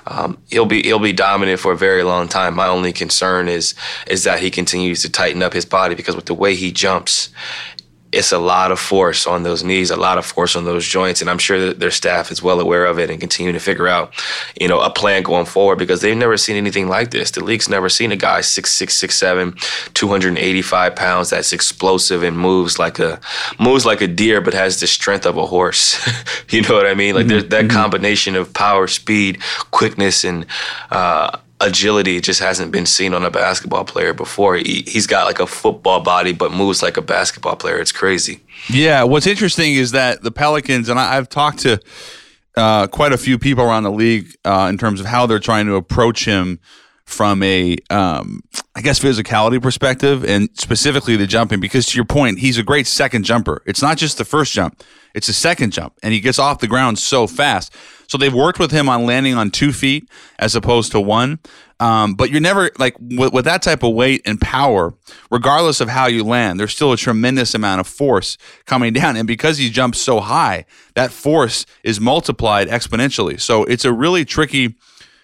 Um, 0.08 0.38
he'll 0.50 0.66
be 0.66 0.82
he'll 0.82 1.00
be 1.00 1.14
dominant 1.14 1.60
for 1.60 1.72
a 1.72 1.78
very 1.78 2.04
long 2.04 2.28
time. 2.28 2.56
My 2.56 2.68
only 2.68 2.94
concern 2.94 3.48
is 3.48 3.76
is 4.08 4.24
that 4.24 4.40
he 4.40 4.50
continues 4.50 5.02
to 5.04 5.10
tighten 5.12 5.44
up 5.44 5.54
his 5.54 5.66
body 5.66 5.94
because 5.94 6.16
with 6.16 6.26
the 6.26 6.34
way 6.34 6.56
he 6.56 6.72
jumps 6.72 7.30
it's 8.12 8.32
a 8.32 8.40
lot 8.40 8.72
of 8.72 8.80
force 8.80 9.26
on 9.26 9.44
those 9.44 9.64
knees, 9.64 9.90
a 9.90 9.96
lot 9.96 10.18
of 10.18 10.26
force 10.26 10.56
on 10.56 10.66
those 10.66 10.86
joints, 10.86 11.22
and 11.22 11.30
I'm 11.30 11.38
sure 11.38 11.60
that 11.60 11.80
their 11.80 11.92
staff 11.92 12.32
is 12.32 12.44
well 12.44 12.60
aware 12.60 12.86
of 12.86 13.00
it 13.00 13.10
and 13.10 13.20
continue 13.20 13.54
to 13.54 13.60
figure 13.60 13.88
out, 13.88 14.14
you 14.60 14.68
know, 14.68 14.82
a 14.82 14.90
plan 14.90 15.24
going 15.24 15.46
forward 15.46 15.78
because 15.78 16.02
they've 16.02 16.18
never 16.18 16.36
seen 16.36 16.58
anything 16.58 16.90
like 16.90 17.12
this. 17.12 17.32
The 17.32 17.44
league's 17.44 17.70
never 17.70 17.88
seen 17.88 18.12
a 18.12 18.18
guy 18.18 18.42
six 18.42 18.72
six 18.72 18.98
six 18.98 19.18
seven, 19.18 19.56
285 19.94 20.96
pounds 20.96 21.30
that's 21.30 21.54
explosive 21.54 22.24
and 22.24 22.38
moves 22.38 22.78
like 22.78 23.00
a 23.00 23.20
moves 23.60 23.86
like 23.86 24.02
a 24.02 24.08
deer, 24.08 24.42
but 24.42 24.54
has 24.54 24.80
the 24.80 24.88
strength 24.88 25.26
of 25.26 25.38
a 25.38 25.46
horse. 25.46 25.98
you 26.50 26.62
know 26.62 26.76
what 26.76 26.88
I 26.88 26.94
mean? 26.94 27.16
Like 27.16 27.24
mm-hmm. 27.24 27.30
there's 27.30 27.50
that 27.50 27.66
mm-hmm. 27.66 27.78
combination 27.78 28.36
of 28.36 28.54
power, 28.54 28.88
speed, 28.88 29.42
quickness, 29.72 30.26
and 30.26 30.46
uh, 30.90 31.38
agility 31.62 32.20
just 32.20 32.40
hasn't 32.40 32.72
been 32.72 32.86
seen 32.86 33.14
on 33.14 33.24
a 33.24 33.32
basketball 33.32 33.86
player 33.86 34.14
before. 34.14 34.56
He, 34.56 34.84
he's 34.88 35.08
got 35.08 35.26
like 35.26 35.40
a 35.40 35.48
football 35.48 36.02
body, 36.02 36.34
but 36.34 36.52
moves 36.52 36.82
like 36.82 36.98
a 36.98 37.02
basketball 37.02 37.56
player. 37.56 37.80
It's 37.80 37.92
crazy. 37.92 38.42
Yeah. 38.70 39.04
What's 39.04 39.28
interesting 39.28 39.74
is 39.74 39.92
that 39.92 40.24
the 40.24 40.32
Pelicans, 40.32 40.90
and 40.90 41.00
I, 41.00 41.16
have 41.16 41.30
talked 41.30 41.60
to 41.60 41.80
uh, 42.58 42.88
quite 42.88 43.14
a 43.14 43.18
few 43.18 43.38
people 43.38 43.64
around 43.64 43.84
the 43.84 43.92
league 43.92 44.36
uh, 44.44 44.68
in 44.70 44.78
terms 44.78 45.00
of 45.00 45.06
how 45.06 45.26
they're 45.26 45.40
trying 45.40 45.68
to 45.68 45.76
approach 45.76 46.26
him 46.26 46.60
from 47.12 47.44
a, 47.44 47.78
um, 47.90 48.42
I 48.76 48.82
guess, 48.82 49.00
physicality 49.00 49.62
perspective 49.62 50.24
and 50.24 50.50
specifically 50.54 51.16
the 51.16 51.28
jumping. 51.28 51.60
Because 51.60 51.86
to 51.88 51.96
your 51.96 52.06
point, 52.06 52.40
he's 52.40 52.58
a 52.58 52.64
great 52.64 52.88
second 52.88 53.24
jumper. 53.24 53.62
It's 53.66 53.82
not 53.82 53.98
just 53.98 54.18
the 54.18 54.26
first 54.26 54.54
jump, 54.54 54.84
it's 55.14 55.28
the 55.28 55.34
second 55.34 55.72
jump, 55.72 55.94
and 56.02 56.14
he 56.14 56.20
gets 56.20 56.40
off 56.40 56.60
the 56.60 56.68
ground 56.68 56.98
so 56.98 57.28
fast. 57.28 57.74
So 58.08 58.18
they've 58.18 58.34
worked 58.34 58.60
with 58.60 58.72
him 58.72 58.90
on 58.90 59.06
landing 59.06 59.36
on 59.36 59.52
two 59.52 59.72
feet 59.72 60.10
as 60.38 60.56
opposed 60.56 60.92
to 60.92 61.00
one. 61.00 61.40
Um, 61.80 62.14
but 62.14 62.30
you're 62.30 62.42
never 62.42 62.70
like 62.78 62.96
with, 63.00 63.34
with, 63.34 63.46
that 63.46 63.64
type 63.64 63.82
of 63.82 63.94
weight 63.94 64.22
and 64.26 64.40
power, 64.40 64.94
regardless 65.32 65.82
of 65.82 65.90
how 65.90 66.06
you 66.06 66.24
land, 66.24 66.60
there's 66.60 66.74
still 66.74 66.92
a 66.92 66.98
tremendous 66.98 67.56
amount 67.56 67.80
of 67.80 67.88
force 67.88 68.38
coming 68.66 68.94
down. 69.02 69.16
And 69.16 69.26
because 69.26 69.58
he 69.58 69.70
jumps 69.70 69.98
so 69.98 70.20
high, 70.20 70.66
that 70.94 71.12
force 71.12 71.66
is 71.84 72.00
multiplied 72.00 72.68
exponentially. 72.68 73.40
So 73.40 73.64
it's 73.64 73.86
a 73.86 73.92
really 73.92 74.26
tricky, 74.26 74.76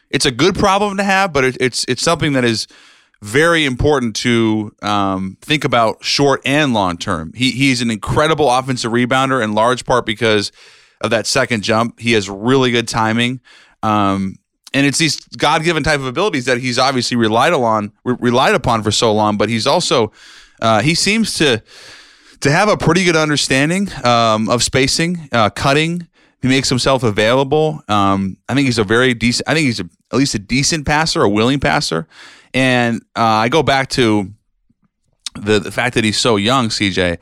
it's 0.09 0.25
a 0.25 0.31
good 0.31 0.55
problem 0.55 0.97
to 0.97 1.03
have, 1.03 1.33
but 1.33 1.43
it, 1.43 1.57
it's 1.59 1.85
it's 1.87 2.01
something 2.01 2.33
that 2.33 2.45
is 2.45 2.67
very 3.21 3.65
important 3.65 4.15
to 4.17 4.75
um, 4.81 5.37
think 5.41 5.63
about 5.63 6.03
short 6.03 6.41
and 6.45 6.73
long 6.73 6.97
term. 6.97 7.33
He, 7.33 7.51
he's 7.51 7.81
an 7.81 7.89
incredible 7.89 8.49
offensive 8.49 8.91
rebounder 8.91 9.43
in 9.43 9.53
large 9.53 9.85
part 9.85 10.05
because 10.05 10.51
of 11.01 11.09
that 11.11 11.25
second 11.25 11.63
jump. 11.63 11.99
He 11.99 12.13
has 12.13 12.29
really 12.29 12.71
good 12.71 12.87
timing. 12.87 13.41
Um, 13.83 14.35
and 14.73 14.85
it's 14.85 14.97
these 14.97 15.19
God 15.19 15.63
given 15.63 15.83
type 15.83 15.99
of 15.99 16.05
abilities 16.05 16.45
that 16.45 16.59
he's 16.59 16.77
obviously 16.77 17.17
relied 17.17 17.53
on 17.53 17.91
re- 18.03 18.17
relied 18.19 18.55
upon 18.55 18.83
for 18.83 18.91
so 18.91 19.13
long. 19.13 19.37
But 19.37 19.49
he's 19.49 19.65
also 19.65 20.11
uh, 20.61 20.81
he 20.81 20.93
seems 20.93 21.33
to 21.35 21.63
to 22.41 22.51
have 22.51 22.69
a 22.69 22.77
pretty 22.77 23.03
good 23.03 23.15
understanding 23.15 23.89
um, 24.03 24.49
of 24.49 24.63
spacing, 24.63 25.29
uh, 25.31 25.49
cutting. 25.49 26.07
He 26.41 26.47
makes 26.47 26.69
himself 26.69 27.01
available. 27.01 27.81
Um, 27.87 28.37
I 28.47 28.53
think 28.53 28.65
he's 28.65 28.77
a 28.77 28.83
very 28.83 29.13
decent. 29.13 29.49
I 29.49 29.55
think 29.55 29.65
he's 29.65 29.79
a, 29.79 29.89
at 30.11 30.17
least 30.17 30.35
a 30.35 30.39
decent 30.39 30.85
passer, 30.85 31.21
a 31.21 31.29
willing 31.29 31.59
passer. 31.59 32.07
And 32.53 33.01
uh, 33.15 33.21
I 33.23 33.49
go 33.49 33.63
back 33.63 33.89
to 33.89 34.31
the 35.35 35.59
the 35.59 35.71
fact 35.71 35.95
that 35.95 36.03
he's 36.03 36.17
so 36.17 36.35
young, 36.35 36.69
CJ 36.69 37.19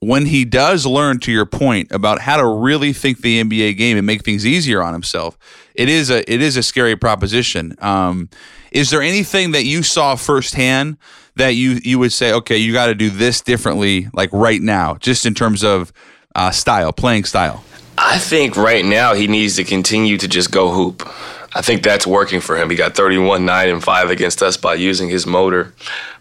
when 0.00 0.26
he 0.26 0.44
does 0.44 0.84
learn 0.84 1.18
to 1.20 1.32
your 1.32 1.46
point 1.46 1.90
about 1.90 2.20
how 2.20 2.36
to 2.36 2.46
really 2.46 2.92
think 2.92 3.22
the 3.22 3.42
NBA 3.42 3.76
game 3.78 3.96
and 3.96 4.06
make 4.06 4.24
things 4.24 4.46
easier 4.46 4.82
on 4.82 4.92
himself, 4.92 5.38
it 5.74 5.88
is 5.88 6.10
a 6.10 6.30
it 6.30 6.42
is 6.42 6.56
a 6.56 6.62
scary 6.62 6.96
proposition. 6.96 7.74
Um, 7.80 8.28
is 8.72 8.90
there 8.90 9.02
anything 9.02 9.52
that 9.52 9.64
you 9.64 9.82
saw 9.82 10.14
firsthand 10.16 10.98
that 11.36 11.50
you 11.50 11.80
you 11.82 11.98
would 11.98 12.12
say, 12.12 12.32
okay, 12.32 12.58
you 12.58 12.72
got 12.72 12.86
to 12.86 12.94
do 12.94 13.08
this 13.08 13.40
differently, 13.40 14.08
like 14.12 14.30
right 14.32 14.60
now, 14.60 14.96
just 14.96 15.24
in 15.24 15.34
terms 15.34 15.64
of 15.64 15.92
uh, 16.34 16.50
style, 16.50 16.92
playing 16.92 17.24
style? 17.24 17.64
I 17.98 18.18
think 18.18 18.56
right 18.56 18.84
now 18.84 19.14
he 19.14 19.26
needs 19.26 19.56
to 19.56 19.64
continue 19.64 20.18
to 20.18 20.28
just 20.28 20.50
go 20.50 20.70
hoop. 20.70 21.08
I 21.56 21.62
think 21.62 21.82
that's 21.82 22.06
working 22.06 22.42
for 22.42 22.54
him. 22.54 22.68
He 22.68 22.76
got 22.76 22.94
31, 22.94 23.46
9, 23.46 23.68
and 23.70 23.82
5 23.82 24.10
against 24.10 24.42
us 24.42 24.58
by 24.58 24.74
using 24.74 25.08
his 25.08 25.26
motor, 25.26 25.72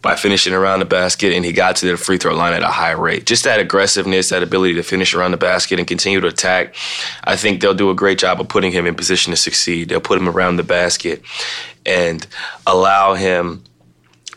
by 0.01 0.15
finishing 0.15 0.53
around 0.53 0.79
the 0.79 0.85
basket, 0.85 1.33
and 1.33 1.43
he 1.43 1.51
got 1.51 1.75
to 1.77 1.87
the 1.87 1.97
free 1.97 2.17
throw 2.17 2.33
line 2.33 2.53
at 2.53 2.63
a 2.63 2.69
high 2.69 2.93
rate. 2.93 3.25
Just 3.25 3.43
that 3.43 3.59
aggressiveness, 3.59 4.29
that 4.29 4.43
ability 4.43 4.75
to 4.75 4.83
finish 4.83 5.13
around 5.13 5.31
the 5.31 5.37
basket 5.37 5.77
and 5.77 5.89
continue 5.89 6.21
to 6.21 6.27
attack. 6.27 6.73
I 7.25 7.35
think 7.35 7.59
they'll 7.59 7.73
do 7.73 7.89
a 7.89 7.95
great 7.95 8.17
job 8.17 8.39
of 8.39 8.47
putting 8.47 8.71
him 8.71 8.85
in 8.85 8.95
position 8.95 9.31
to 9.31 9.37
succeed. 9.37 9.89
They'll 9.89 9.99
put 9.99 10.17
him 10.17 10.29
around 10.29 10.55
the 10.55 10.63
basket 10.63 11.21
and 11.85 12.25
allow 12.65 13.15
him 13.15 13.65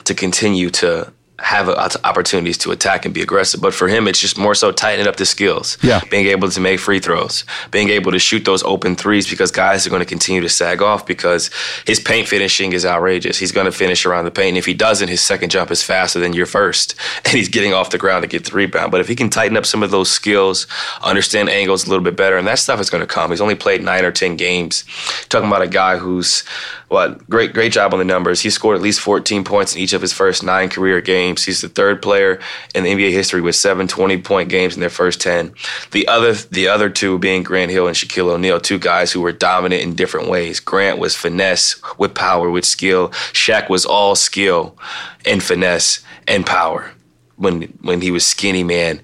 to 0.03 0.15
continue 0.15 0.69
to 0.71 1.13
have 1.41 1.69
opportunities 2.03 2.59
to 2.59 2.73
attack 2.73 3.05
and 3.05 3.15
be 3.15 3.23
aggressive. 3.23 3.61
But 3.61 3.73
for 3.73 3.87
him, 3.87 4.09
it's 4.09 4.19
just 4.19 4.37
more 4.37 4.57
so 4.57 4.73
tightening 4.73 5.07
up 5.07 5.17
the 5.17 5.27
skills. 5.27 5.79
Yeah. 5.83 6.01
Being 6.11 6.27
able 6.27 6.51
to 6.51 6.61
make 6.61 6.81
free 6.81 6.99
throws, 6.99 7.45
being 7.71 7.91
able 7.91 8.11
to 8.11 8.19
shoot 8.19 8.45
those 8.45 8.65
open 8.65 8.97
threes 8.97 9.29
because 9.31 9.53
guys 9.53 9.87
are 9.87 9.91
going 9.91 10.01
to 10.01 10.07
continue 10.07 10.41
to 10.41 10.49
sag 10.49 10.83
off 10.83 11.07
because 11.07 11.51
his 11.87 12.01
paint 12.01 12.27
finishing 12.27 12.73
is 12.73 12.85
outrageous. 12.85 13.39
He's 13.39 13.53
going 13.53 13.67
to 13.67 13.73
finish 13.73 14.05
around 14.05 14.25
the 14.25 14.33
paint. 14.33 14.49
And 14.49 14.59
if 14.59 14.67
he 14.67 14.75
doesn't, 14.75 15.09
his 15.09 15.21
second 15.21 15.51
jump 15.51 15.71
is 15.71 15.83
faster 15.83 16.19
than 16.19 16.33
your 16.33 16.47
first. 16.47 16.95
And 17.29 17.37
he's 17.37 17.49
getting 17.49 17.75
off 17.75 17.91
the 17.91 17.99
ground 17.99 18.23
to 18.23 18.29
get 18.29 18.45
the 18.45 18.57
rebound. 18.57 18.91
But 18.91 19.01
if 19.01 19.09
he 19.09 19.15
can 19.15 19.29
tighten 19.29 19.57
up 19.57 19.67
some 19.67 19.83
of 19.83 19.91
those 19.91 20.11
skills, 20.11 20.67
understand 21.03 21.51
angles 21.51 21.85
a 21.85 21.91
little 21.91 22.05
bit 22.05 22.17
better, 22.17 22.39
and 22.39 22.47
that 22.47 22.59
stuff 22.59 22.81
is 22.81 22.89
going 22.89 23.03
to 23.03 23.07
come. 23.07 23.31
He's 23.31 23.41
only 23.41 23.55
played 23.55 23.83
nine 23.83 24.05
or 24.05 24.13
10 24.13 24.37
games. 24.37 24.85
Talking 25.29 25.49
about 25.49 25.61
a 25.61 25.67
guy 25.67 25.99
who's, 25.99 26.43
what, 26.89 27.29
great, 27.29 27.53
great 27.53 27.73
job 27.73 27.93
on 27.93 27.99
the 27.99 28.05
numbers. 28.05 28.41
He 28.41 28.51
scored 28.51 28.77
at 28.77 28.83
least 28.83 29.01
14 29.01 29.45
points 29.45 29.75
in 29.75 29.83
each 29.83 29.93
of 29.93 30.01
his 30.01 30.13
first 30.13 30.43
nine 30.43 30.71
career 30.71 31.03
games 31.03 31.28
games. 31.29 31.45
He's 31.45 31.61
the 31.61 31.69
third 31.69 32.03
player 32.03 32.41
in 32.75 32.85
NBA 32.85 33.13
history 33.13 33.41
with 33.41 33.57
seven 33.57 33.89
20 33.89 34.19
point 34.23 34.49
games 34.49 34.75
in 34.75 34.81
their 34.81 34.91
first 34.91 35.21
10. 35.21 35.53
The 35.93 36.09
other, 36.09 36.33
the 36.33 36.69
other 36.69 36.89
two 36.91 37.19
being 37.19 37.43
Grant 37.43 37.71
Hill 37.71 37.87
and 37.87 37.97
Shaquille 37.97 38.31
O'Neal, 38.31 38.61
two 38.61 38.79
guys 38.79 39.13
who 39.13 39.21
were 39.21 39.33
dominant 39.33 39.83
in 39.83 39.95
different 39.95 40.29
ways. 40.29 40.61
Grant 40.61 40.99
was 40.99 41.15
finesse 41.15 41.81
with 41.99 42.15
power, 42.15 42.51
with 42.51 42.65
skill. 42.65 43.11
Shaq 43.33 43.69
was 43.69 43.85
all 43.85 44.15
skill 44.15 44.77
and 45.25 45.43
finesse 45.43 46.01
and 46.27 46.45
power 46.47 46.93
when 47.37 47.63
when 47.83 48.01
he 48.01 48.11
was 48.11 48.27
skinny 48.27 48.65
man 48.65 49.01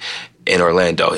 in 0.47 0.61
Orlando. 0.61 1.13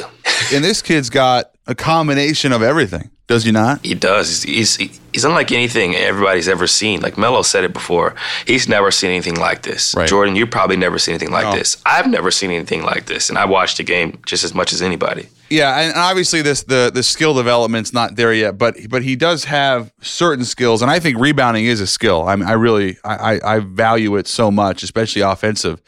and 0.53 0.65
this 0.65 0.83
kid's 0.83 1.11
got 1.11 1.56
a 1.67 1.75
combination 1.75 2.53
of 2.53 2.63
everything. 2.63 3.11
Does 3.27 3.43
he 3.43 3.51
not? 3.51 3.85
He 3.85 3.95
does. 3.95 4.45
He's, 4.45 4.77
he's, 4.77 5.01
he's 5.13 5.25
unlike 5.25 5.51
anything 5.51 5.97
everybody's 5.97 6.47
ever 6.47 6.69
seen. 6.69 7.01
Like 7.01 7.19
Melo 7.19 7.43
said 7.43 7.65
it 7.65 7.73
before. 7.73 8.15
He's 8.47 8.69
never 8.69 8.93
seen 8.93 9.11
anything 9.11 9.35
like 9.35 9.63
this. 9.63 9.95
Right. 9.97 10.09
Jordan, 10.09 10.37
you 10.37 10.47
probably 10.47 10.77
never 10.77 10.97
seen 10.99 11.15
anything 11.15 11.33
like 11.33 11.47
No. 11.47 11.57
this. 11.57 11.77
I've 11.85 12.07
never 12.07 12.31
seen 12.31 12.53
anything 12.53 12.85
like 12.85 13.07
this, 13.07 13.29
and 13.29 13.37
I 13.37 13.45
watched 13.45 13.79
the 13.79 13.83
game 13.83 14.21
just 14.27 14.45
as 14.45 14.55
much 14.55 14.73
as 14.73 14.81
anybody. 14.81 15.29
Yeah, 15.51 15.77
and 15.81 15.97
obviously 15.97 16.43
this 16.43 16.63
the 16.65 16.91
the 16.93 17.03
skill 17.03 17.35
development's 17.35 17.93
not 17.93 18.15
there 18.17 18.33
yet, 18.33 18.59
but 18.59 18.77
but 18.89 19.03
he 19.03 19.17
does 19.17 19.45
have 19.45 19.93
certain 20.03 20.45
skills, 20.45 20.83
and 20.83 20.91
I 20.91 21.01
think 21.01 21.19
rebounding 21.19 21.67
is 21.67 21.81
a 21.81 21.87
skill. 21.87 22.29
I 22.29 22.37
mean, 22.37 22.49
I 22.49 22.53
really 22.53 22.97
I 23.05 23.35
I, 23.41 23.55
I 23.57 23.59
value 23.61 24.17
it 24.17 24.27
so 24.29 24.51
much, 24.53 24.83
especially 24.85 25.23
offensive. 25.23 25.81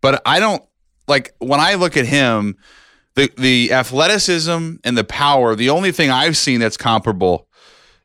But 0.00 0.22
I 0.26 0.38
don't 0.40 0.62
like 1.08 1.34
when 1.38 1.58
I 1.60 1.74
look 1.74 1.96
at 1.96 2.06
him, 2.06 2.56
the 3.16 3.32
the 3.36 3.72
athleticism 3.72 4.76
and 4.84 4.96
the 4.96 5.04
power. 5.04 5.56
The 5.56 5.70
only 5.70 5.90
thing 5.90 6.10
I've 6.10 6.36
seen 6.36 6.60
that's 6.60 6.76
comparable 6.76 7.48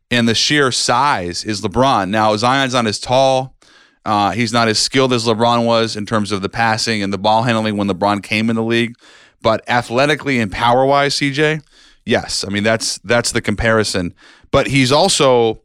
in 0.09 0.25
the 0.25 0.33
sheer 0.33 0.71
size 0.71 1.43
is 1.43 1.61
LeBron. 1.61 2.09
Now 2.09 2.35
Zion's 2.35 2.73
not 2.73 2.87
as 2.87 2.99
tall. 2.99 3.55
Uh, 4.03 4.31
he's 4.31 4.51
not 4.51 4.67
as 4.67 4.79
skilled 4.79 5.13
as 5.13 5.25
LeBron 5.25 5.65
was 5.65 5.95
in 5.95 6.07
terms 6.07 6.31
of 6.31 6.41
the 6.41 6.49
passing 6.49 7.03
and 7.03 7.13
the 7.13 7.19
ball 7.19 7.43
handling 7.43 7.77
when 7.77 7.87
LeBron 7.87 8.23
came 8.23 8.49
in 8.49 8.55
the 8.55 8.63
league. 8.63 8.95
But 9.43 9.63
athletically 9.69 10.39
and 10.39 10.51
power 10.51 10.85
wise, 10.85 11.15
CJ, 11.15 11.63
yes. 12.05 12.43
I 12.43 12.49
mean 12.49 12.63
that's 12.63 12.97
that's 12.99 13.31
the 13.31 13.41
comparison. 13.41 14.15
But 14.49 14.67
he's 14.67 14.91
also 14.91 15.61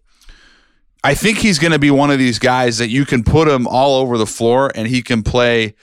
I 1.04 1.14
think 1.14 1.38
he's 1.38 1.60
going 1.60 1.72
to 1.72 1.78
be 1.78 1.92
one 1.92 2.10
of 2.10 2.18
these 2.18 2.40
guys 2.40 2.78
that 2.78 2.88
you 2.88 3.06
can 3.06 3.22
put 3.22 3.46
him 3.46 3.68
all 3.68 4.00
over 4.00 4.18
the 4.18 4.26
floor 4.26 4.72
and 4.74 4.88
he 4.88 5.02
can 5.02 5.22
play 5.22 5.76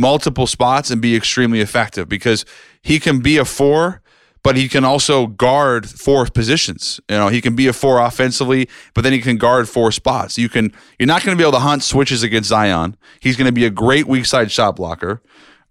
multiple 0.00 0.46
spots 0.46 0.90
and 0.90 1.00
be 1.00 1.14
extremely 1.14 1.60
effective 1.60 2.08
because 2.08 2.44
he 2.82 2.98
can 2.98 3.20
be 3.20 3.36
a 3.36 3.44
four, 3.44 4.00
but 4.42 4.56
he 4.56 4.68
can 4.68 4.84
also 4.84 5.26
guard 5.26 5.88
four 5.88 6.24
positions. 6.26 7.00
You 7.08 7.16
know, 7.16 7.28
he 7.28 7.40
can 7.40 7.54
be 7.54 7.66
a 7.66 7.72
four 7.72 8.00
offensively, 8.00 8.68
but 8.94 9.02
then 9.02 9.12
he 9.12 9.20
can 9.20 9.36
guard 9.36 9.68
four 9.68 9.92
spots. 9.92 10.38
You 10.38 10.48
can 10.48 10.72
you're 10.98 11.06
not 11.06 11.22
going 11.22 11.36
to 11.36 11.40
be 11.40 11.44
able 11.44 11.58
to 11.58 11.64
hunt 11.64 11.82
switches 11.82 12.22
against 12.22 12.48
Zion. 12.48 12.96
He's 13.20 13.36
going 13.36 13.46
to 13.46 13.52
be 13.52 13.66
a 13.66 13.70
great 13.70 14.06
weak 14.06 14.26
side 14.26 14.50
shot 14.50 14.76
blocker. 14.76 15.22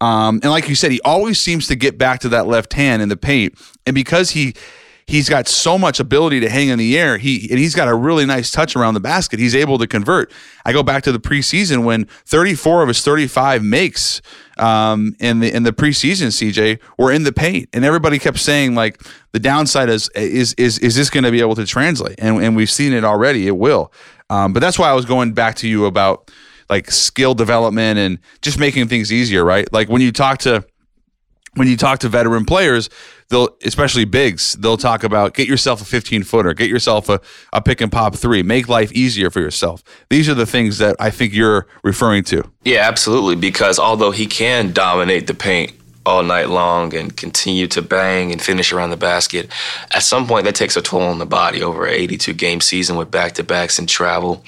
Um, 0.02 0.40
and 0.44 0.52
like 0.52 0.70
you 0.70 0.76
said, 0.76 0.92
he 0.92 1.02
always 1.02 1.40
seems 1.40 1.68
to 1.68 1.76
get 1.76 1.98
back 1.98 2.22
to 2.22 2.30
that 2.30 2.48
left 2.48 2.74
hand 2.74 3.02
in 3.02 3.10
the 3.10 3.18
paint. 3.18 3.60
And 3.86 3.94
because 3.94 4.32
he 4.32 4.54
he's 5.10 5.28
got 5.28 5.48
so 5.48 5.78
much 5.78 6.00
ability 6.00 6.40
to 6.40 6.50
hang 6.50 6.68
in 6.70 6.78
the 6.78 6.98
air. 6.98 7.18
He 7.18 7.48
and 7.50 7.60
he's 7.60 7.74
got 7.74 7.88
a 7.88 7.96
really 7.96 8.26
nice 8.26 8.52
touch 8.52 8.76
around 8.76 8.94
the 8.94 9.00
basket. 9.00 9.40
He's 9.40 9.56
able 9.56 9.78
to 9.80 9.88
convert. 9.88 10.32
I 10.66 10.72
go 10.72 10.84
back 10.84 11.04
to 11.04 11.12
the 11.12 11.20
preseason 11.20 11.84
when 11.84 12.06
34 12.26 12.84
of 12.84 12.88
his 12.88 13.02
35 13.02 13.64
makes 13.64 14.22
um, 14.58 15.16
in 15.20 15.40
the 15.40 15.54
in 15.54 15.64
the 15.64 15.74
preseason, 15.74 16.28
CJ, 16.28 16.80
were 16.98 17.12
in 17.12 17.24
the 17.24 17.34
paint, 17.34 17.70
and 17.74 17.84
everybody 17.84 18.20
kept 18.20 18.38
saying 18.38 18.76
like 18.76 19.02
the 19.32 19.40
downside 19.40 19.90
is 19.90 20.10
is 20.10 20.54
is 20.54 20.78
is 20.80 20.96
this 20.96 21.10
going 21.10 21.24
to 21.24 21.32
be 21.32 21.40
able 21.40 21.56
to 21.56 21.66
translate? 21.66 22.16
And 22.20 22.42
and 22.44 22.56
we've 22.56 22.72
seen 22.72 22.94
it 22.94 23.04
already. 23.04 23.48
It 23.48 23.58
will. 23.58 23.92
Um, 24.30 24.54
but 24.54 24.60
that's 24.60 24.78
why 24.78 24.90
I 24.90 24.94
was 24.94 25.06
going 25.06 25.34
back 25.34 25.56
to 25.56 25.68
you 25.68 25.86
about 25.86 26.32
like 26.70 26.92
skill 26.92 27.34
development 27.34 27.98
and 27.98 28.20
just 28.44 28.60
making 28.60 28.88
things 28.88 29.12
easier, 29.12 29.44
right? 29.44 29.72
Like 29.74 29.90
when 29.90 30.04
you 30.04 30.12
talk 30.12 30.38
to 30.40 30.64
when 31.56 31.68
you 31.68 31.78
talk 31.78 32.00
to 32.00 32.10
veteran 32.10 32.46
players, 32.46 32.90
especially 33.66 34.06
bigs, 34.06 34.54
they'll 34.54 34.78
talk 34.78 35.04
about 35.04 35.34
get 35.34 35.48
yourself 35.48 35.82
a 35.82 35.86
15 35.86 36.24
footer, 36.24 36.54
get 36.54 36.70
yourself 36.70 37.10
a, 37.10 37.20
a 37.54 37.62
pick 37.62 37.82
and 37.82 37.92
pop 37.92 38.16
three, 38.16 38.44
make 38.44 38.68
life 38.68 38.92
easier 38.92 39.30
for 39.30 39.40
yourself. 39.40 39.84
These 40.10 40.30
are 40.30 40.34
the 40.34 40.46
things 40.46 40.78
that 40.78 40.96
I 41.00 41.10
think 41.10 41.34
you're 41.34 41.68
referring 41.84 42.24
to. 42.26 42.44
Yeah, 42.64 42.88
absolutely. 42.88 43.36
Because 43.36 43.80
although 43.80 44.12
he 44.12 44.26
can 44.26 44.72
dominate 44.72 45.28
the 45.28 45.34
paint 45.34 45.74
all 46.06 46.24
night 46.24 46.50
long 46.50 46.96
and 46.96 47.16
continue 47.16 47.68
to 47.68 47.82
bang 47.82 48.32
and 48.32 48.42
finish 48.42 48.72
around 48.72 48.90
the 48.90 48.98
basket, 48.98 49.52
at 49.92 50.04
some 50.04 50.28
point 50.28 50.46
that 50.46 50.56
takes 50.56 50.76
a 50.76 50.82
toll 50.82 51.02
on 51.02 51.20
the 51.20 51.26
body 51.26 51.62
over 51.62 51.86
an 51.86 51.94
82 51.94 52.34
game 52.34 52.62
season 52.62 52.96
with 52.96 53.12
back 53.12 53.34
to 53.34 53.44
backs 53.44 53.78
and 53.78 53.88
travel. 53.88 54.44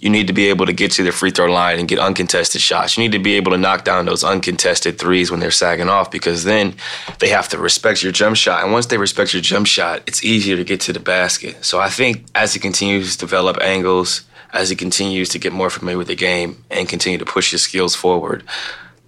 You 0.00 0.10
need 0.10 0.28
to 0.28 0.32
be 0.32 0.48
able 0.48 0.66
to 0.66 0.72
get 0.72 0.92
to 0.92 1.02
the 1.02 1.10
free 1.10 1.30
throw 1.30 1.46
line 1.46 1.78
and 1.78 1.88
get 1.88 1.98
uncontested 1.98 2.60
shots. 2.60 2.96
You 2.96 3.02
need 3.02 3.12
to 3.12 3.18
be 3.18 3.34
able 3.34 3.52
to 3.52 3.58
knock 3.58 3.84
down 3.84 4.06
those 4.06 4.22
uncontested 4.22 4.98
threes 4.98 5.30
when 5.30 5.40
they're 5.40 5.50
sagging 5.50 5.88
off 5.88 6.10
because 6.10 6.44
then 6.44 6.74
they 7.18 7.28
have 7.28 7.48
to 7.48 7.58
respect 7.58 8.02
your 8.02 8.12
jump 8.12 8.36
shot. 8.36 8.62
And 8.62 8.72
once 8.72 8.86
they 8.86 8.98
respect 8.98 9.32
your 9.32 9.42
jump 9.42 9.66
shot, 9.66 10.02
it's 10.06 10.24
easier 10.24 10.56
to 10.56 10.64
get 10.64 10.80
to 10.82 10.92
the 10.92 11.00
basket. 11.00 11.64
So 11.64 11.80
I 11.80 11.88
think 11.88 12.24
as 12.34 12.54
he 12.54 12.60
continues 12.60 13.16
to 13.16 13.18
develop 13.18 13.58
angles, 13.60 14.22
as 14.52 14.70
he 14.70 14.76
continues 14.76 15.28
to 15.30 15.38
get 15.38 15.52
more 15.52 15.70
familiar 15.70 15.98
with 15.98 16.08
the 16.08 16.16
game 16.16 16.64
and 16.70 16.88
continue 16.88 17.18
to 17.18 17.24
push 17.24 17.50
his 17.50 17.62
skills 17.62 17.94
forward, 17.94 18.44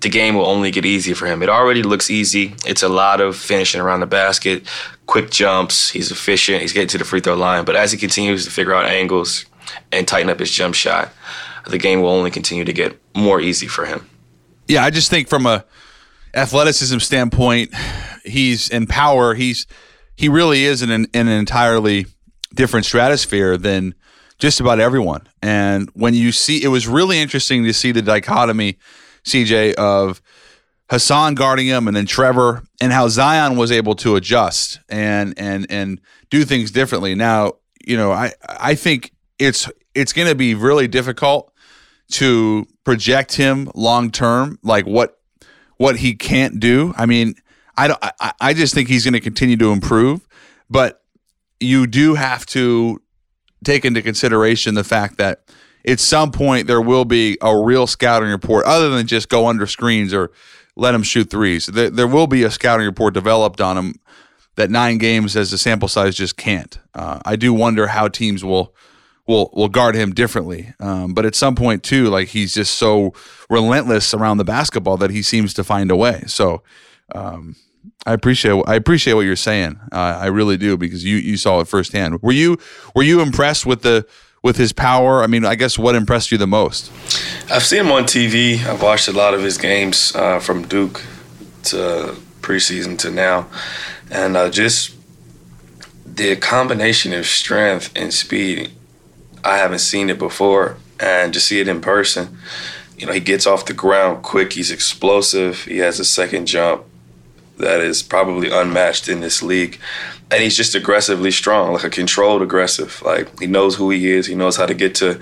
the 0.01 0.09
game 0.09 0.35
will 0.35 0.47
only 0.47 0.71
get 0.71 0.87
easier 0.87 1.15
for 1.15 1.27
him. 1.27 1.43
It 1.43 1.49
already 1.49 1.83
looks 1.83 2.11
easy. 2.11 2.55
It's 2.67 2.83
a 2.83 2.89
lot 2.89 3.21
of 3.21 3.37
finishing 3.37 3.81
around 3.81 4.01
the 4.01 4.07
basket, 4.07 4.67
quick 5.07 5.31
jumps. 5.31 5.91
He's 5.91 6.11
efficient. 6.11 6.63
He's 6.63 6.73
getting 6.73 6.89
to 6.89 6.99
the 6.99 7.05
free 7.05 7.21
throw 7.21 7.35
line. 7.35 7.65
But 7.65 7.77
as 7.77 7.93
he 7.93 7.99
continues 7.99 8.45
to 8.45 8.51
figure 8.51 8.75
out 8.75 8.87
angles 8.87 9.45
and 9.93 10.07
tighten 10.07 10.31
up 10.31 10.39
his 10.39 10.51
jump 10.51 10.75
shot, 10.75 11.13
the 11.69 11.79
game 11.79 12.01
will 12.01 12.11
only 12.11 12.31
continue 12.31 12.65
to 12.65 12.73
get 12.73 12.99
more 13.15 13.41
easy 13.41 13.67
for 13.67 13.85
him. 13.85 14.09
Yeah, 14.69 14.85
I 14.85 14.91
just 14.91 15.11
think 15.11 15.29
from 15.29 15.47
a 15.47 15.65
athleticism 16.35 16.99
standpoint, 16.99 17.75
he's 18.25 18.69
in 18.69 18.87
power. 18.87 19.35
He's 19.35 19.67
he 20.17 20.29
really 20.29 20.65
is 20.65 20.83
in 20.83 20.91
an, 20.91 21.07
in 21.15 21.29
an 21.29 21.39
entirely 21.39 22.07
different 22.55 22.87
stratosphere 22.87 23.57
than 23.57 23.95
just 24.39 24.61
about 24.61 24.81
everyone. 24.81 25.27
And 25.43 25.89
when 25.95 26.15
you 26.15 26.33
see, 26.33 26.63
it 26.63 26.69
was 26.69 26.87
really 26.87 27.19
interesting 27.19 27.65
to 27.65 27.73
see 27.73 27.93
the 27.93 28.03
dichotomy, 28.03 28.79
CJ, 29.25 29.75
of 29.75 30.21
Hassan 30.91 31.35
guarding 31.35 31.67
him 31.67 31.87
and 31.87 31.97
then 31.97 32.07
Trevor, 32.07 32.65
and 32.81 32.93
how 32.93 33.09
Zion 33.09 33.57
was 33.57 33.71
able 33.71 33.95
to 33.97 34.17
adjust 34.17 34.81
and 34.89 35.35
and 35.39 35.67
and 35.71 36.01
do 36.31 36.45
things 36.45 36.71
differently. 36.71 37.15
Now, 37.15 37.55
you 37.85 37.97
know, 37.97 38.13
I 38.13 38.33
I 38.49 38.75
think 38.75 39.13
it's 39.41 39.69
it's 39.95 40.13
going 40.13 40.29
to 40.29 40.37
be 40.37 40.55
really 40.55 40.87
difficult 40.87 41.53
to 42.13 42.67
project 42.85 43.35
him 43.35 43.71
long 43.75 44.11
term, 44.11 44.59
like 44.63 44.87
what 44.87 45.19
what 45.79 45.97
he 45.97 46.15
can't 46.15 46.61
do. 46.61 46.95
I 46.97 47.07
mean, 47.07 47.35
I 47.77 47.89
don't. 47.89 47.99
I, 48.03 48.33
I 48.41 48.55
just 48.55 48.75
think 48.75 48.89
he's 48.89 49.05
going 49.05 49.15
to 49.15 49.21
continue 49.21 49.57
to 49.57 49.73
improve, 49.73 50.29
but 50.69 51.03
you 51.59 51.87
do 51.87 52.15
have 52.15 52.47
to 52.47 53.03
take 53.65 53.85
into 53.85 54.03
consideration 54.03 54.75
the 54.75 54.85
fact 54.85 55.19
that 55.19 55.45
at 55.87 56.01
some 56.01 56.31
point 56.31 56.67
there 56.67 56.81
will 56.81 57.05
be 57.05 57.39
a 57.41 57.57
real 57.57 57.87
scouting 57.87 58.31
report, 58.31 58.67
other 58.67 58.91
than 58.91 59.07
just 59.07 59.29
go 59.29 59.47
under 59.47 59.67
screens 59.67 60.13
or 60.13 60.31
let 60.77 60.95
him 60.95 61.03
shoot 61.03 61.31
threes. 61.31 61.67
There, 61.67 61.91
there 61.91 62.07
will 62.07 62.27
be 62.27 62.43
a 62.43 62.51
scouting 62.51 62.87
report 62.87 63.15
developed 63.15 63.61
on 63.61 63.77
him 63.77 63.95
that 64.57 64.71
nine 64.71 64.99
games 64.99 65.37
as 65.37 65.53
a 65.53 65.59
sample 65.59 65.89
size 65.89 66.17
just 66.17 66.37
can't. 66.37 66.79
Uh, 66.95 67.21
I 67.25 67.37
do 67.37 67.53
wonder 67.55 67.89
how 67.89 68.09
teams 68.09 68.45
will 68.45 68.75
will 69.31 69.51
will 69.55 69.69
guard 69.69 69.95
him 69.95 70.13
differently. 70.13 70.75
Um, 70.81 71.15
but 71.15 71.25
at 71.25 71.35
some 71.35 71.55
point 71.55 71.83
too, 71.83 72.07
like 72.07 72.29
he's 72.29 72.53
just 72.53 72.75
so 72.75 73.15
relentless 73.49 74.13
around 74.13 74.37
the 74.37 74.45
basketball 74.45 74.97
that 74.99 75.11
he 75.11 75.23
seems 75.23 75.55
to 75.55 75.65
find 75.65 75.91
a 75.91 75.97
way. 75.97 76.25
So 76.27 76.63
um, 77.15 77.57
I 78.05 78.13
appreciate 78.13 78.63
I 78.67 78.75
appreciate 78.75 79.15
what 79.15 79.23
you're 79.23 79.37
saying. 79.37 79.81
Uh, 79.93 80.19
I 80.21 80.27
really 80.27 80.57
do 80.57 80.77
because 80.77 81.05
you 81.05 81.17
you 81.17 81.37
saw 81.37 81.61
it 81.61 81.69
firsthand. 81.69 82.21
Were 82.23 82.33
you 82.33 82.59
were 82.95 83.05
you 83.05 83.21
impressed 83.21 83.65
with 83.65 83.83
the 83.83 84.07
with 84.43 84.57
his 84.57 84.73
power? 84.73 85.23
I 85.23 85.27
mean, 85.29 85.45
I 85.45 85.55
guess 85.55 85.79
what 85.79 85.95
impressed 85.95 86.33
you 86.33 86.39
the 86.39 86.47
most? 86.47 86.91
I've 87.51 87.65
seen 87.65 87.81
him 87.81 87.93
on 87.93 88.05
TV. 88.05 88.65
I've 88.67 88.83
watched 88.83 89.09
a 89.09 89.13
lot 89.13 89.33
of 89.35 89.43
his 89.43 89.57
games 89.59 90.15
uh, 90.15 90.41
from 90.41 90.67
Duke 90.67 91.03
to 91.65 92.17
preseason 92.41 92.99
to 92.99 93.11
now, 93.11 93.47
and 94.11 94.37
uh, 94.37 94.51
just 94.51 94.97
the 96.05 96.35
combination 96.37 97.13
of 97.13 97.27
strength 97.27 97.93
and 97.95 98.13
speed. 98.13 98.73
I 99.45 99.57
haven't 99.57 99.81
seen 99.81 100.11
it 100.11 100.19
before, 100.19 100.77
and 100.99 101.33
to 101.33 101.41
see 101.41 101.61
it 101.61 101.69
in 101.69 101.81
person, 101.81 102.37
you 102.97 103.07
know, 103.07 103.13
he 103.13 103.21
gets 103.21 103.47
off 103.47 103.65
the 103.65 103.73
ground 103.73 104.23
quick. 104.23 104.53
He's 104.53 104.71
explosive. 104.71 105.65
He 105.65 105.79
has 105.79 105.99
a 105.99 106.05
second 106.05 106.47
jump 106.47 106.85
that 107.61 107.81
is 107.81 108.03
probably 108.03 108.51
unmatched 108.51 109.09
in 109.09 109.21
this 109.21 109.43
league. 109.43 109.79
And 110.31 110.43
he's 110.43 110.57
just 110.57 110.75
aggressively 110.75 111.31
strong, 111.31 111.73
like 111.73 111.85
a 111.85 111.91
controlled 111.91 112.43
aggressive. 112.43 113.03
Like 113.03 113.39
he 113.41 113.47
knows 113.47 113.77
who 113.77 113.91
he 113.91 114.11
is. 114.11 114.27
He 114.27 114.35
knows 114.35 114.57
how 114.57 114.67
to 114.67 114.75
get 114.75 114.95
to 114.97 115.19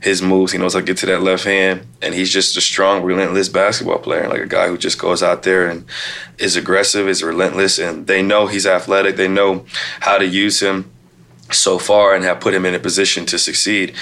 his 0.00 0.22
moves. 0.22 0.52
He 0.52 0.58
knows 0.58 0.74
how 0.74 0.80
to 0.80 0.86
get 0.86 0.98
to 0.98 1.06
that 1.06 1.22
left 1.22 1.44
hand. 1.44 1.86
And 2.00 2.14
he's 2.14 2.32
just 2.32 2.56
a 2.56 2.60
strong, 2.60 3.02
relentless 3.02 3.48
basketball 3.48 3.98
player, 3.98 4.28
like 4.28 4.40
a 4.40 4.46
guy 4.46 4.68
who 4.68 4.78
just 4.78 4.98
goes 4.98 5.22
out 5.22 5.42
there 5.42 5.68
and 5.68 5.84
is 6.38 6.54
aggressive, 6.54 7.08
is 7.08 7.22
relentless. 7.22 7.78
And 7.78 8.06
they 8.06 8.22
know 8.22 8.46
he's 8.46 8.66
athletic. 8.66 9.16
They 9.16 9.28
know 9.28 9.64
how 10.00 10.18
to 10.18 10.26
use 10.26 10.60
him 10.60 10.90
so 11.50 11.78
far 11.78 12.14
and 12.14 12.24
have 12.24 12.40
put 12.40 12.54
him 12.54 12.64
in 12.64 12.74
a 12.74 12.78
position 12.78 13.26
to 13.26 13.38
succeed 13.38 13.94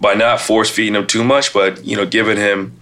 by 0.00 0.14
not 0.14 0.40
force 0.40 0.70
feeding 0.70 0.94
him 0.94 1.06
too 1.06 1.22
much, 1.22 1.52
but 1.52 1.84
you 1.84 1.96
know, 1.96 2.06
giving 2.06 2.36
him 2.36 2.78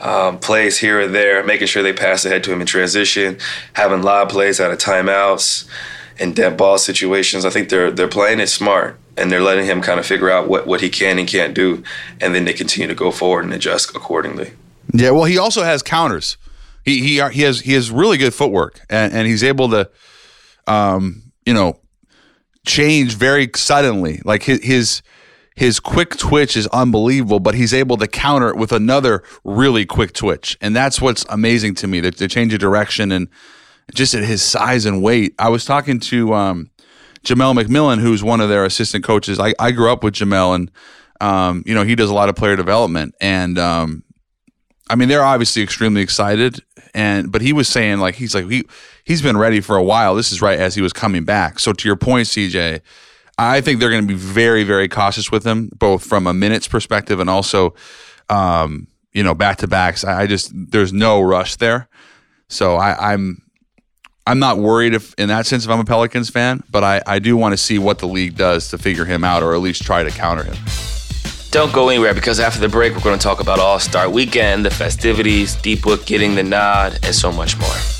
um, 0.00 0.38
plays 0.38 0.78
here 0.78 1.00
and 1.00 1.14
there, 1.14 1.42
making 1.44 1.66
sure 1.66 1.82
they 1.82 1.92
pass 1.92 2.24
ahead 2.24 2.44
to 2.44 2.52
him 2.52 2.60
in 2.60 2.66
transition, 2.66 3.38
having 3.74 4.02
live 4.02 4.28
plays 4.28 4.60
out 4.60 4.70
of 4.70 4.78
timeouts 4.78 5.68
and 6.18 6.34
dead 6.34 6.56
ball 6.56 6.78
situations. 6.78 7.44
I 7.44 7.50
think 7.50 7.68
they're 7.68 7.90
they're 7.90 8.08
playing 8.08 8.40
it 8.40 8.48
smart 8.48 8.98
and 9.16 9.32
they're 9.32 9.42
letting 9.42 9.66
him 9.66 9.80
kind 9.80 9.98
of 9.98 10.06
figure 10.06 10.30
out 10.30 10.48
what, 10.48 10.66
what 10.66 10.80
he 10.80 10.88
can 10.88 11.18
and 11.18 11.26
can't 11.26 11.54
do, 11.54 11.82
and 12.20 12.34
then 12.34 12.44
they 12.44 12.52
continue 12.52 12.86
to 12.86 12.94
go 12.94 13.10
forward 13.10 13.44
and 13.44 13.52
adjust 13.52 13.94
accordingly. 13.94 14.52
Yeah, 14.92 15.10
well, 15.10 15.24
he 15.24 15.36
also 15.36 15.64
has 15.64 15.82
counters. 15.82 16.36
He 16.84 17.00
he 17.00 17.28
he 17.30 17.42
has 17.42 17.60
he 17.60 17.74
has 17.74 17.90
really 17.90 18.16
good 18.16 18.32
footwork, 18.32 18.80
and, 18.88 19.12
and 19.12 19.26
he's 19.26 19.42
able 19.42 19.68
to, 19.70 19.90
um, 20.66 21.32
you 21.44 21.52
know, 21.52 21.80
change 22.68 23.14
very 23.14 23.50
suddenly. 23.56 24.20
Like 24.24 24.44
his 24.44 24.62
his 24.62 25.02
his 25.56 25.80
quick 25.80 26.16
twitch 26.16 26.56
is 26.56 26.68
unbelievable, 26.68 27.40
but 27.40 27.54
he's 27.56 27.74
able 27.74 27.96
to 27.96 28.06
counter 28.06 28.48
it 28.48 28.56
with 28.56 28.70
another 28.70 29.24
really 29.42 29.84
quick 29.84 30.12
twitch. 30.12 30.56
And 30.60 30.76
that's 30.76 31.00
what's 31.00 31.24
amazing 31.28 31.74
to 31.76 31.88
me, 31.88 31.98
the, 31.98 32.12
the 32.12 32.28
change 32.28 32.54
of 32.54 32.60
direction 32.60 33.10
and 33.10 33.28
just 33.92 34.14
at 34.14 34.22
his 34.22 34.40
size 34.40 34.86
and 34.86 35.02
weight. 35.02 35.34
I 35.36 35.48
was 35.48 35.64
talking 35.64 35.98
to 35.98 36.32
um, 36.34 36.70
Jamelle 37.24 37.60
McMillan, 37.60 37.98
who's 37.98 38.22
one 38.22 38.40
of 38.40 38.48
their 38.48 38.64
assistant 38.64 39.02
coaches. 39.02 39.40
I, 39.40 39.52
I 39.58 39.72
grew 39.72 39.90
up 39.90 40.04
with 40.04 40.14
Jamelle 40.14 40.54
and, 40.54 40.70
um, 41.20 41.64
you 41.66 41.74
know, 41.74 41.82
he 41.82 41.96
does 41.96 42.10
a 42.10 42.14
lot 42.14 42.28
of 42.28 42.36
player 42.36 42.54
development. 42.54 43.16
And, 43.20 43.58
um, 43.58 44.04
I 44.88 44.94
mean, 44.94 45.08
they're 45.08 45.24
obviously 45.24 45.62
extremely 45.62 46.02
excited. 46.02 46.62
And, 46.94 47.32
but 47.32 47.42
he 47.42 47.52
was 47.52 47.66
saying 47.66 47.98
like, 47.98 48.14
he's 48.14 48.32
like, 48.32 48.48
he, 48.48 48.62
he's 49.08 49.22
been 49.22 49.38
ready 49.38 49.60
for 49.60 49.74
a 49.74 49.82
while. 49.82 50.14
This 50.14 50.30
is 50.30 50.42
right 50.42 50.58
as 50.58 50.74
he 50.74 50.82
was 50.82 50.92
coming 50.92 51.24
back. 51.24 51.58
So 51.58 51.72
to 51.72 51.88
your 51.88 51.96
point, 51.96 52.28
CJ, 52.28 52.82
I 53.38 53.62
think 53.62 53.80
they're 53.80 53.90
going 53.90 54.06
to 54.06 54.06
be 54.06 54.14
very, 54.14 54.64
very 54.64 54.86
cautious 54.86 55.32
with 55.32 55.44
him, 55.44 55.70
both 55.74 56.04
from 56.04 56.26
a 56.26 56.34
minutes 56.34 56.68
perspective 56.68 57.18
and 57.18 57.30
also, 57.30 57.74
um, 58.28 58.86
you 59.12 59.22
know, 59.22 59.34
back 59.34 59.56
to 59.58 59.66
backs. 59.66 60.04
I, 60.04 60.26
just 60.26 60.52
there's 60.54 60.92
no 60.92 61.22
rush 61.22 61.56
there, 61.56 61.88
so 62.48 62.76
I, 62.76 63.14
I'm 63.14 63.42
I'm 64.26 64.38
not 64.38 64.58
worried 64.58 64.92
if 64.92 65.14
in 65.14 65.28
that 65.28 65.46
sense 65.46 65.64
if 65.64 65.70
I'm 65.70 65.80
a 65.80 65.84
Pelicans 65.84 66.28
fan, 66.28 66.62
but 66.70 66.84
I, 66.84 67.00
I 67.06 67.18
do 67.18 67.36
want 67.36 67.54
to 67.54 67.56
see 67.56 67.78
what 67.78 68.00
the 68.00 68.06
league 68.06 68.36
does 68.36 68.68
to 68.70 68.78
figure 68.78 69.06
him 69.06 69.24
out 69.24 69.42
or 69.42 69.54
at 69.54 69.60
least 69.60 69.82
try 69.82 70.02
to 70.02 70.10
counter 70.10 70.44
him. 70.44 70.56
Don't 71.50 71.72
go 71.72 71.88
anywhere 71.88 72.12
because 72.12 72.38
after 72.38 72.60
the 72.60 72.68
break 72.68 72.92
we're 72.94 73.00
going 73.00 73.18
to 73.18 73.22
talk 73.22 73.40
about 73.40 73.58
All 73.58 73.80
Star 73.80 74.10
Weekend, 74.10 74.66
the 74.66 74.70
festivities, 74.70 75.56
D-Book 75.56 76.04
getting 76.04 76.34
the 76.34 76.42
nod, 76.42 76.98
and 77.02 77.14
so 77.14 77.32
much 77.32 77.58
more. 77.58 77.97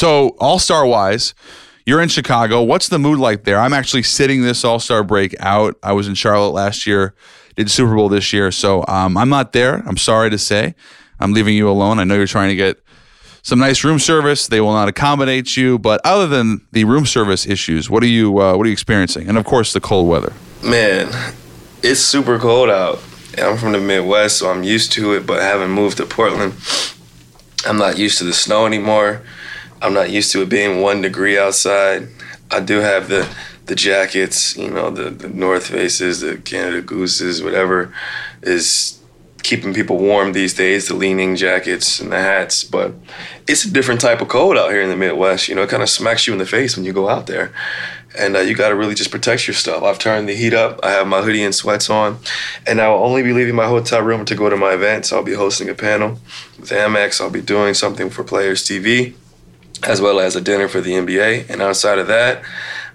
So, 0.00 0.34
All 0.38 0.58
Star 0.58 0.86
wise, 0.86 1.34
you're 1.84 2.00
in 2.00 2.08
Chicago. 2.08 2.62
What's 2.62 2.88
the 2.88 2.98
mood 2.98 3.18
like 3.18 3.44
there? 3.44 3.60
I'm 3.60 3.74
actually 3.74 4.02
sitting 4.02 4.40
this 4.40 4.64
All 4.64 4.80
Star 4.80 5.04
break 5.04 5.36
out. 5.40 5.76
I 5.82 5.92
was 5.92 6.08
in 6.08 6.14
Charlotte 6.14 6.52
last 6.52 6.86
year, 6.86 7.14
did 7.54 7.70
Super 7.70 7.94
Bowl 7.94 8.08
this 8.08 8.32
year, 8.32 8.50
so 8.50 8.82
um, 8.88 9.18
I'm 9.18 9.28
not 9.28 9.52
there. 9.52 9.82
I'm 9.86 9.98
sorry 9.98 10.30
to 10.30 10.38
say, 10.38 10.74
I'm 11.18 11.34
leaving 11.34 11.54
you 11.54 11.68
alone. 11.68 11.98
I 11.98 12.04
know 12.04 12.14
you're 12.14 12.26
trying 12.26 12.48
to 12.48 12.56
get 12.56 12.82
some 13.42 13.58
nice 13.58 13.84
room 13.84 13.98
service. 13.98 14.46
They 14.46 14.62
will 14.62 14.72
not 14.72 14.88
accommodate 14.88 15.54
you, 15.54 15.78
but 15.78 16.00
other 16.02 16.26
than 16.26 16.66
the 16.72 16.84
room 16.84 17.04
service 17.04 17.46
issues, 17.46 17.90
what 17.90 18.02
are 18.02 18.06
you 18.06 18.40
uh, 18.40 18.56
what 18.56 18.64
are 18.64 18.68
you 18.68 18.72
experiencing? 18.72 19.28
And 19.28 19.36
of 19.36 19.44
course, 19.44 19.74
the 19.74 19.82
cold 19.82 20.08
weather. 20.08 20.32
Man, 20.62 21.12
it's 21.82 22.00
super 22.00 22.38
cold 22.38 22.70
out. 22.70 23.02
I'm 23.36 23.58
from 23.58 23.72
the 23.72 23.80
Midwest, 23.80 24.38
so 24.38 24.50
I'm 24.50 24.62
used 24.62 24.92
to 24.92 25.12
it. 25.12 25.26
But 25.26 25.42
having 25.42 25.68
moved 25.68 25.98
to 25.98 26.06
Portland, 26.06 26.54
I'm 27.66 27.76
not 27.76 27.98
used 27.98 28.16
to 28.16 28.24
the 28.24 28.32
snow 28.32 28.64
anymore. 28.64 29.20
I'm 29.82 29.94
not 29.94 30.10
used 30.10 30.32
to 30.32 30.42
it 30.42 30.48
being 30.48 30.80
one 30.80 31.02
degree 31.02 31.38
outside. 31.38 32.08
I 32.50 32.60
do 32.60 32.78
have 32.78 33.08
the 33.08 33.28
the 33.66 33.76
jackets, 33.76 34.56
you 34.56 34.68
know, 34.68 34.90
the, 34.90 35.10
the 35.10 35.28
North 35.28 35.68
Faces, 35.68 36.20
the 36.20 36.38
Canada 36.38 36.82
Gooses, 36.82 37.40
whatever 37.40 37.94
is 38.42 39.00
keeping 39.44 39.72
people 39.72 39.96
warm 39.96 40.32
these 40.32 40.54
days, 40.54 40.88
the 40.88 40.94
leaning 40.94 41.36
jackets 41.36 42.00
and 42.00 42.10
the 42.10 42.18
hats. 42.18 42.64
But 42.64 42.94
it's 43.48 43.64
a 43.64 43.70
different 43.70 44.00
type 44.00 44.20
of 44.20 44.28
cold 44.28 44.56
out 44.56 44.70
here 44.70 44.82
in 44.82 44.88
the 44.88 44.96
Midwest. 44.96 45.48
You 45.48 45.54
know, 45.54 45.62
it 45.62 45.70
kind 45.70 45.84
of 45.84 45.88
smacks 45.88 46.26
you 46.26 46.32
in 46.32 46.40
the 46.40 46.46
face 46.46 46.76
when 46.76 46.84
you 46.84 46.92
go 46.92 47.08
out 47.08 47.28
there. 47.28 47.52
And 48.18 48.36
uh, 48.36 48.40
you 48.40 48.56
got 48.56 48.70
to 48.70 48.74
really 48.74 48.96
just 48.96 49.12
protect 49.12 49.46
your 49.46 49.54
stuff. 49.54 49.84
I've 49.84 50.00
turned 50.00 50.28
the 50.28 50.34
heat 50.34 50.52
up. 50.52 50.80
I 50.82 50.90
have 50.90 51.06
my 51.06 51.22
hoodie 51.22 51.44
and 51.44 51.54
sweats 51.54 51.88
on. 51.88 52.18
And 52.66 52.80
I 52.80 52.88
will 52.88 53.04
only 53.04 53.22
be 53.22 53.32
leaving 53.32 53.54
my 53.54 53.68
hotel 53.68 54.02
room 54.02 54.24
to 54.24 54.34
go 54.34 54.50
to 54.50 54.56
my 54.56 54.72
events. 54.72 55.12
I'll 55.12 55.22
be 55.22 55.34
hosting 55.34 55.68
a 55.68 55.74
panel 55.74 56.18
with 56.58 56.70
Amex. 56.70 57.20
I'll 57.20 57.30
be 57.30 57.40
doing 57.40 57.74
something 57.74 58.10
for 58.10 58.24
Players 58.24 58.64
TV 58.64 59.14
as 59.84 60.00
well 60.00 60.20
as 60.20 60.36
a 60.36 60.40
dinner 60.40 60.68
for 60.68 60.80
the 60.80 60.92
NBA. 60.92 61.48
And 61.48 61.62
outside 61.62 61.98
of 61.98 62.06
that, 62.08 62.42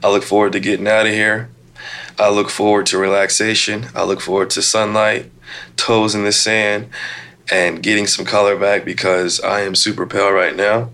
I 0.03 0.09
look 0.09 0.23
forward 0.23 0.51
to 0.53 0.59
getting 0.59 0.87
out 0.87 1.05
of 1.05 1.13
here. 1.13 1.49
I 2.17 2.29
look 2.29 2.49
forward 2.49 2.85
to 2.87 2.97
relaxation. 2.97 3.87
I 3.95 4.03
look 4.03 4.21
forward 4.21 4.49
to 4.51 4.61
sunlight, 4.61 5.31
toes 5.75 6.15
in 6.15 6.23
the 6.23 6.31
sand, 6.31 6.89
and 7.51 7.83
getting 7.83 8.07
some 8.07 8.25
color 8.25 8.57
back 8.57 8.85
because 8.85 9.39
I 9.39 9.61
am 9.61 9.75
super 9.75 10.05
pale 10.05 10.31
right 10.31 10.55
now. 10.55 10.89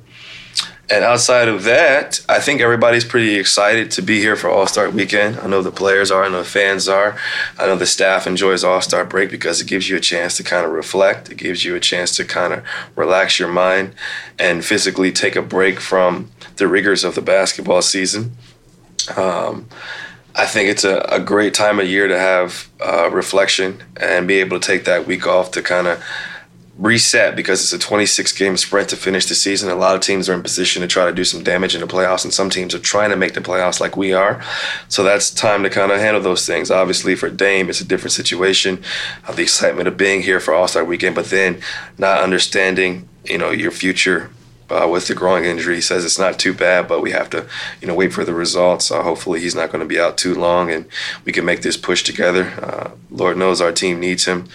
And 0.91 1.05
outside 1.05 1.47
of 1.47 1.63
that, 1.63 2.19
I 2.27 2.41
think 2.41 2.59
everybody's 2.59 3.05
pretty 3.05 3.35
excited 3.35 3.91
to 3.91 4.01
be 4.01 4.19
here 4.19 4.35
for 4.35 4.49
All 4.49 4.67
Star 4.67 4.89
Weekend. 4.89 5.39
I 5.39 5.47
know 5.47 5.61
the 5.61 5.71
players 5.71 6.11
are, 6.11 6.25
I 6.25 6.27
know 6.27 6.39
the 6.39 6.49
fans 6.49 6.89
are. 6.89 7.17
I 7.57 7.65
know 7.65 7.77
the 7.77 7.85
staff 7.85 8.27
enjoys 8.27 8.65
All 8.65 8.81
Star 8.81 9.05
break 9.05 9.31
because 9.31 9.61
it 9.61 9.67
gives 9.67 9.89
you 9.89 9.95
a 9.95 10.01
chance 10.01 10.35
to 10.35 10.43
kind 10.43 10.65
of 10.65 10.73
reflect. 10.73 11.31
It 11.31 11.37
gives 11.37 11.63
you 11.63 11.75
a 11.75 11.79
chance 11.79 12.13
to 12.17 12.25
kind 12.25 12.51
of 12.51 12.65
relax 12.97 13.39
your 13.39 13.47
mind 13.47 13.95
and 14.37 14.65
physically 14.65 15.13
take 15.13 15.37
a 15.37 15.41
break 15.41 15.79
from 15.79 16.29
the 16.57 16.67
rigors 16.67 17.05
of 17.05 17.15
the 17.15 17.21
basketball 17.21 17.81
season. 17.81 18.35
Um, 19.15 19.69
I 20.35 20.45
think 20.45 20.69
it's 20.69 20.83
a, 20.83 20.99
a 21.07 21.21
great 21.21 21.53
time 21.53 21.79
of 21.79 21.87
year 21.87 22.09
to 22.09 22.19
have 22.19 22.69
uh, 22.85 23.09
reflection 23.09 23.81
and 23.95 24.27
be 24.27 24.41
able 24.41 24.59
to 24.59 24.67
take 24.67 24.83
that 24.85 25.07
week 25.07 25.25
off 25.25 25.51
to 25.51 25.61
kind 25.61 25.87
of 25.87 26.03
reset 26.77 27.35
because 27.35 27.61
it's 27.61 27.73
a 27.73 27.87
26 27.87 28.31
game 28.33 28.57
sprint 28.57 28.89
to 28.89 28.95
finish 28.95 29.25
the 29.25 29.35
season. 29.35 29.69
A 29.69 29.75
lot 29.75 29.95
of 29.95 30.01
teams 30.01 30.29
are 30.29 30.33
in 30.33 30.41
position 30.41 30.81
to 30.81 30.87
try 30.87 31.05
to 31.05 31.11
do 31.11 31.23
some 31.23 31.43
damage 31.43 31.75
in 31.75 31.81
the 31.81 31.87
playoffs, 31.87 32.23
and 32.23 32.33
some 32.33 32.49
teams 32.49 32.73
are 32.73 32.79
trying 32.79 33.09
to 33.09 33.15
make 33.15 33.33
the 33.33 33.41
playoffs 33.41 33.79
like 33.79 33.97
we 33.97 34.13
are. 34.13 34.43
So 34.87 35.03
that's 35.03 35.29
time 35.29 35.63
to 35.63 35.69
kind 35.69 35.91
of 35.91 35.99
handle 35.99 36.21
those 36.21 36.45
things. 36.45 36.71
Obviously, 36.71 37.15
for 37.15 37.29
Dame, 37.29 37.69
it's 37.69 37.81
a 37.81 37.85
different 37.85 38.13
situation. 38.13 38.83
Uh, 39.27 39.33
the 39.33 39.43
excitement 39.43 39.87
of 39.87 39.97
being 39.97 40.21
here 40.21 40.39
for 40.39 40.53
All 40.53 40.67
Star 40.67 40.83
Weekend, 40.83 41.15
but 41.15 41.25
then 41.25 41.61
not 41.97 42.21
understanding, 42.21 43.07
you 43.25 43.37
know, 43.37 43.51
your 43.51 43.71
future 43.71 44.31
uh, 44.71 44.87
with 44.87 45.07
the 45.07 45.15
groin 45.15 45.43
injury. 45.43 45.75
He 45.75 45.81
says 45.81 46.05
it's 46.05 46.19
not 46.19 46.39
too 46.39 46.53
bad, 46.53 46.87
but 46.87 47.01
we 47.01 47.11
have 47.11 47.29
to, 47.31 47.47
you 47.81 47.87
know, 47.87 47.95
wait 47.95 48.13
for 48.13 48.23
the 48.23 48.33
results. 48.33 48.91
Uh, 48.91 49.03
hopefully, 49.03 49.39
he's 49.39 49.55
not 49.55 49.71
going 49.71 49.81
to 49.81 49.87
be 49.87 49.99
out 49.99 50.17
too 50.17 50.33
long, 50.33 50.71
and 50.71 50.85
we 51.25 51.31
can 51.31 51.45
make 51.45 51.61
this 51.61 51.77
push 51.77 52.03
together. 52.03 52.45
Uh, 52.61 52.91
Lord 53.09 53.37
knows 53.37 53.61
our 53.61 53.71
team 53.71 53.99
needs 53.99 54.25
him 54.25 54.47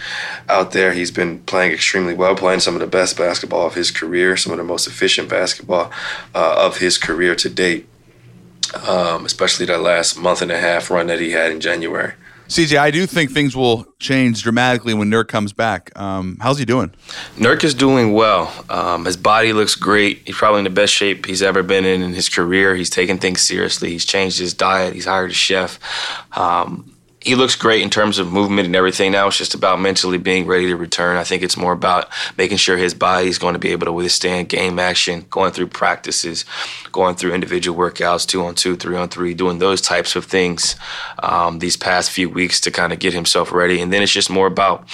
out 0.49 0.71
there. 0.71 0.93
He's 0.93 1.11
been 1.11 1.39
playing 1.39 1.71
extremely 1.71 2.13
well, 2.13 2.35
playing 2.35 2.61
some 2.61 2.73
of 2.73 2.81
the 2.81 2.87
best 2.87 3.17
basketball 3.17 3.67
of 3.67 3.75
his 3.75 3.91
career, 3.91 4.35
some 4.37 4.51
of 4.51 4.57
the 4.57 4.63
most 4.63 4.87
efficient 4.87 5.29
basketball 5.29 5.91
uh, 6.33 6.55
of 6.57 6.77
his 6.77 6.97
career 6.97 7.35
to 7.35 7.49
date. 7.49 7.87
Um, 8.85 9.25
especially 9.25 9.65
that 9.67 9.79
last 9.79 10.19
month 10.19 10.41
and 10.41 10.51
a 10.51 10.59
half 10.59 10.91
run 10.91 11.07
that 11.07 11.21
he 11.21 11.31
had 11.31 11.51
in 11.51 11.61
January. 11.61 12.13
CJ, 12.47 12.77
I 12.77 12.91
do 12.91 13.05
think 13.05 13.31
things 13.31 13.55
will 13.55 13.85
change 13.99 14.41
dramatically 14.41 14.93
when 14.93 15.09
Nurk 15.09 15.27
comes 15.27 15.51
back. 15.53 15.91
Um, 15.99 16.37
how's 16.41 16.57
he 16.57 16.65
doing? 16.65 16.93
Nurk 17.35 17.63
is 17.63 17.73
doing 17.73 18.13
well. 18.13 18.53
Um, 18.69 19.05
his 19.05 19.17
body 19.17 19.51
looks 19.53 19.75
great. 19.75 20.21
He's 20.25 20.35
probably 20.35 20.59
in 20.59 20.63
the 20.63 20.69
best 20.69 20.93
shape 20.93 21.25
he's 21.25 21.41
ever 21.41 21.61
been 21.61 21.85
in 21.85 22.01
in 22.01 22.13
his 22.13 22.29
career. 22.29 22.75
He's 22.75 22.89
taking 22.89 23.17
things 23.17 23.41
seriously. 23.41 23.89
He's 23.89 24.05
changed 24.05 24.39
his 24.39 24.53
diet. 24.53 24.93
He's 24.93 25.05
hired 25.05 25.31
a 25.31 25.33
chef. 25.33 25.79
Um, 26.37 26.96
he 27.19 27.35
looks 27.35 27.55
great 27.55 27.81
in 27.81 27.89
terms 27.89 28.19
of 28.19 28.31
movement 28.31 28.67
and 28.67 28.75
everything. 28.75 29.11
Now 29.11 29.27
it's 29.27 29.37
just 29.37 29.55
about 29.55 29.81
mentally 29.81 30.17
being 30.17 30.45
ready 30.45 30.67
to 30.67 30.75
return. 30.75 31.17
I 31.17 31.23
think 31.23 31.41
it's 31.41 31.57
more 31.57 31.73
about 31.73 32.09
making 32.37 32.57
sure 32.57 32.77
his 32.77 32.93
body 32.93 33.27
is 33.27 33.39
going 33.39 33.53
to 33.53 33.59
be 33.59 33.71
able 33.71 33.85
to 33.85 33.91
withstand 33.91 34.49
game 34.49 34.77
action, 34.77 35.25
going 35.29 35.51
through 35.51 35.67
practices, 35.67 36.45
going 36.91 37.15
through 37.15 37.33
individual 37.33 37.77
workouts, 37.77 38.25
two 38.25 38.43
on 38.43 38.53
two, 38.55 38.75
three 38.75 38.95
on 38.95 39.09
three, 39.09 39.33
doing 39.33 39.57
those 39.57 39.81
types 39.81 40.15
of 40.15 40.25
things 40.25 40.75
um, 41.23 41.59
these 41.59 41.75
past 41.75 42.11
few 42.11 42.29
weeks 42.29 42.61
to 42.61 42.71
kind 42.71 42.93
of 42.93 42.99
get 42.99 43.13
himself 43.13 43.51
ready. 43.51 43.81
And 43.81 43.91
then 43.91 44.03
it's 44.03 44.13
just 44.13 44.29
more 44.29 44.47
about 44.47 44.87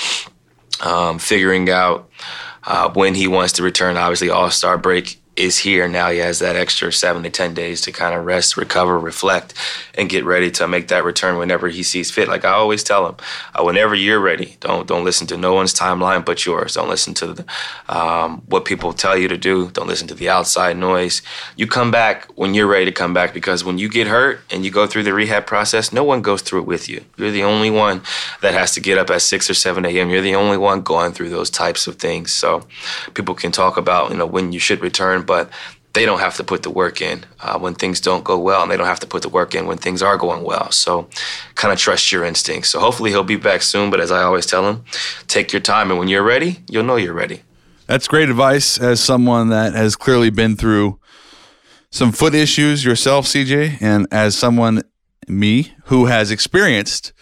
um, 0.82 1.20
figuring 1.20 1.70
out 1.70 2.10
uh, 2.64 2.90
when 2.94 3.16
he 3.16 3.28
wants 3.28 3.54
to 3.54 3.64
return. 3.64 3.98
Obviously, 3.98 4.30
All 4.30 4.50
Star 4.50 4.78
break 4.78 5.20
is 5.36 5.58
here 5.58 5.88
now. 5.88 6.10
He 6.12 6.20
has 6.20 6.40
that 6.40 6.56
extra 6.56 6.92
seven 6.94 7.24
to 7.24 7.30
ten 7.30 7.54
days 7.54 7.82
to 7.82 7.92
kind 7.92 8.14
of 8.14 8.26
rest, 8.26 8.56
recover, 8.56 9.00
reflect, 9.00 9.54
and 9.96 10.10
get 10.10 10.26
ready 10.26 10.52
to 10.52 10.68
make 10.68 10.90
that 10.90 11.04
return 11.04 11.38
whenever 11.38 11.70
he 11.70 11.82
sees 11.82 12.12
fit. 12.12 12.28
Like 12.28 12.46
I 12.46 12.52
always 12.52 12.84
tell 12.84 13.08
him, 13.08 13.16
uh, 13.56 13.64
whenever 13.64 13.96
you're 13.96 14.20
ready, 14.20 14.58
don't 14.60 14.88
don't 14.88 15.04
listen 15.04 15.26
to 15.28 15.38
no 15.38 15.54
one's 15.54 15.74
timeline 15.74 16.24
but 16.24 16.46
yours. 16.46 16.76
Don't 16.76 16.90
listen 16.90 17.14
to 17.16 17.34
the, 17.34 17.46
um, 17.90 18.44
what 18.48 18.66
people 18.66 18.94
tell 18.94 19.18
you 19.18 19.28
to 19.28 19.38
do. 19.38 19.72
Don't 19.72 19.88
listen 19.88 20.08
to 20.10 20.14
the 20.14 20.30
outside 20.30 20.78
noise. 20.78 21.22
You 21.56 21.66
come 21.66 21.90
back 21.90 22.28
when 22.36 22.54
you're 22.54 22.68
ready 22.68 22.86
to 22.86 22.92
come 22.92 23.14
back 23.14 23.34
because 23.34 23.64
when 23.64 23.80
you 23.80 23.90
get 23.90 24.08
hurt 24.08 24.42
and 24.52 24.64
you 24.64 24.70
go 24.70 24.86
through 24.86 25.04
the 25.04 25.14
rehab 25.14 25.48
process, 25.48 25.92
no 25.92 26.04
one 26.04 26.22
goes 26.22 26.44
through 26.44 26.62
it 26.62 26.68
with 26.68 26.88
you. 26.88 27.04
You're 27.18 27.32
the 27.32 27.44
only 27.44 27.72
one 27.72 28.02
that 28.42 28.54
has 28.54 28.74
to 28.76 28.82
get 28.82 28.98
up 29.00 29.10
at 29.10 29.22
six 29.22 29.50
or 29.50 29.56
seven 29.56 29.84
a.m. 29.86 30.10
You're 30.10 30.22
the 30.22 30.36
only 30.36 30.58
one 30.58 30.82
going 30.82 31.14
through 31.14 31.30
those 31.30 31.50
types 31.50 31.88
of 31.88 31.96
things. 31.96 32.32
So 32.32 32.68
people 33.16 33.34
can 33.34 33.52
talk 33.52 33.78
about 33.78 34.12
you 34.12 34.18
know 34.18 34.28
when 34.28 34.52
you 34.52 34.60
should 34.60 34.82
return 34.82 35.23
but 35.26 35.50
they 35.94 36.06
don't 36.06 36.20
have 36.20 36.36
to 36.38 36.44
put 36.44 36.64
the 36.64 36.72
work 36.72 37.02
in 37.02 37.24
uh, 37.40 37.58
when 37.60 37.76
things 37.76 38.02
don't 38.02 38.24
go 38.24 38.38
well, 38.38 38.64
and 38.64 38.72
they 38.72 38.78
don't 38.78 38.88
have 38.88 39.00
to 39.00 39.08
put 39.08 39.22
the 39.22 39.30
work 39.30 39.54
in 39.54 39.68
when 39.68 39.78
things 39.78 40.02
are 40.02 40.18
going 40.18 40.44
well. 40.44 40.72
So, 40.72 41.08
kind 41.56 41.72
of 41.72 41.80
trust 41.80 42.12
your 42.12 42.26
instincts. 42.26 42.70
So, 42.70 42.80
hopefully, 42.80 43.12
he'll 43.12 43.24
be 43.24 43.36
back 43.36 43.62
soon. 43.62 43.90
But 43.92 44.00
as 44.00 44.12
I 44.12 44.24
always 44.24 44.46
tell 44.46 44.68
him, 44.68 44.84
take 45.28 45.54
your 45.54 45.62
time, 45.62 45.92
and 45.92 46.00
when 46.00 46.08
you're 46.08 46.24
ready, 46.24 46.60
you'll 46.68 46.84
know 46.84 46.96
you're 46.96 47.14
ready. 47.14 47.44
That's 47.86 48.08
great 48.08 48.30
advice 48.30 48.80
as 48.80 49.02
someone 49.02 49.50
that 49.50 49.74
has 49.74 49.96
clearly 49.96 50.30
been 50.30 50.56
through 50.56 51.00
some 51.92 52.12
foot 52.12 52.34
issues 52.34 52.84
yourself, 52.84 53.28
CJ, 53.28 53.78
and 53.80 54.08
as 54.12 54.36
someone, 54.36 54.82
me, 55.28 55.74
who 55.86 56.08
has 56.08 56.32
experienced 56.32 57.14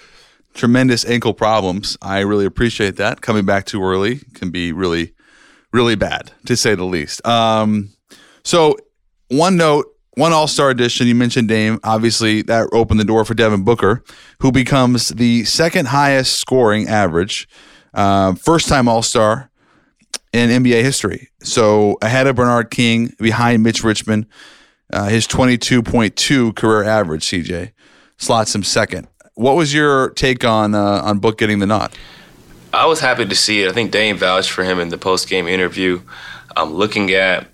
tremendous 0.53 1.03
ankle 1.05 1.33
problems. 1.33 1.97
I 2.01 2.19
really 2.19 2.45
appreciate 2.45 2.95
that. 2.97 3.21
Coming 3.21 3.45
back 3.45 3.65
too 3.65 3.83
early 3.83 4.21
can 4.33 4.49
be 4.49 4.71
really 4.71 5.13
really 5.73 5.95
bad 5.95 6.31
to 6.45 6.55
say 6.55 6.75
the 6.75 6.83
least. 6.83 7.25
Um, 7.25 7.89
so 8.43 8.77
one 9.29 9.57
note, 9.57 9.85
one 10.15 10.33
All 10.33 10.47
Star 10.47 10.69
edition. 10.69 11.07
You 11.07 11.15
mentioned 11.15 11.47
Dame. 11.47 11.79
Obviously, 11.83 12.41
that 12.43 12.69
opened 12.73 12.99
the 12.99 13.05
door 13.05 13.25
for 13.25 13.33
Devin 13.33 13.63
Booker, 13.63 14.03
who 14.39 14.51
becomes 14.51 15.09
the 15.09 15.45
second 15.45 15.87
highest 15.87 16.37
scoring 16.37 16.87
average, 16.87 17.47
uh, 17.93 18.33
first 18.35 18.67
time 18.67 18.87
All 18.87 19.01
Star 19.01 19.49
in 20.33 20.49
NBA 20.49 20.81
history. 20.83 21.29
So 21.43 21.97
ahead 22.01 22.27
of 22.27 22.35
Bernard 22.35 22.71
King, 22.71 23.13
behind 23.19 23.63
Mitch 23.63 23.83
Richmond, 23.83 24.27
uh, 24.91 25.07
his 25.07 25.27
22.2 25.27 26.55
career 26.55 26.83
average. 26.83 27.25
CJ 27.25 27.71
slots 28.17 28.53
him 28.53 28.63
second. 28.63 29.07
What 29.35 29.55
was 29.55 29.73
your 29.73 30.09
take 30.11 30.43
on 30.43 30.75
uh, 30.75 31.01
on 31.03 31.19
Book 31.19 31.37
getting 31.37 31.59
the 31.59 31.67
nod? 31.67 31.97
I 32.73 32.85
was 32.85 33.01
happy 33.01 33.25
to 33.25 33.35
see 33.35 33.63
it. 33.63 33.69
I 33.69 33.73
think 33.73 33.91
Dame 33.91 34.17
vouched 34.17 34.51
for 34.51 34.63
him 34.63 34.79
in 34.79 34.89
the 34.89 34.97
post 34.97 35.27
game 35.27 35.47
interview. 35.47 36.01
Um, 36.55 36.73
looking 36.73 37.11
at 37.11 37.47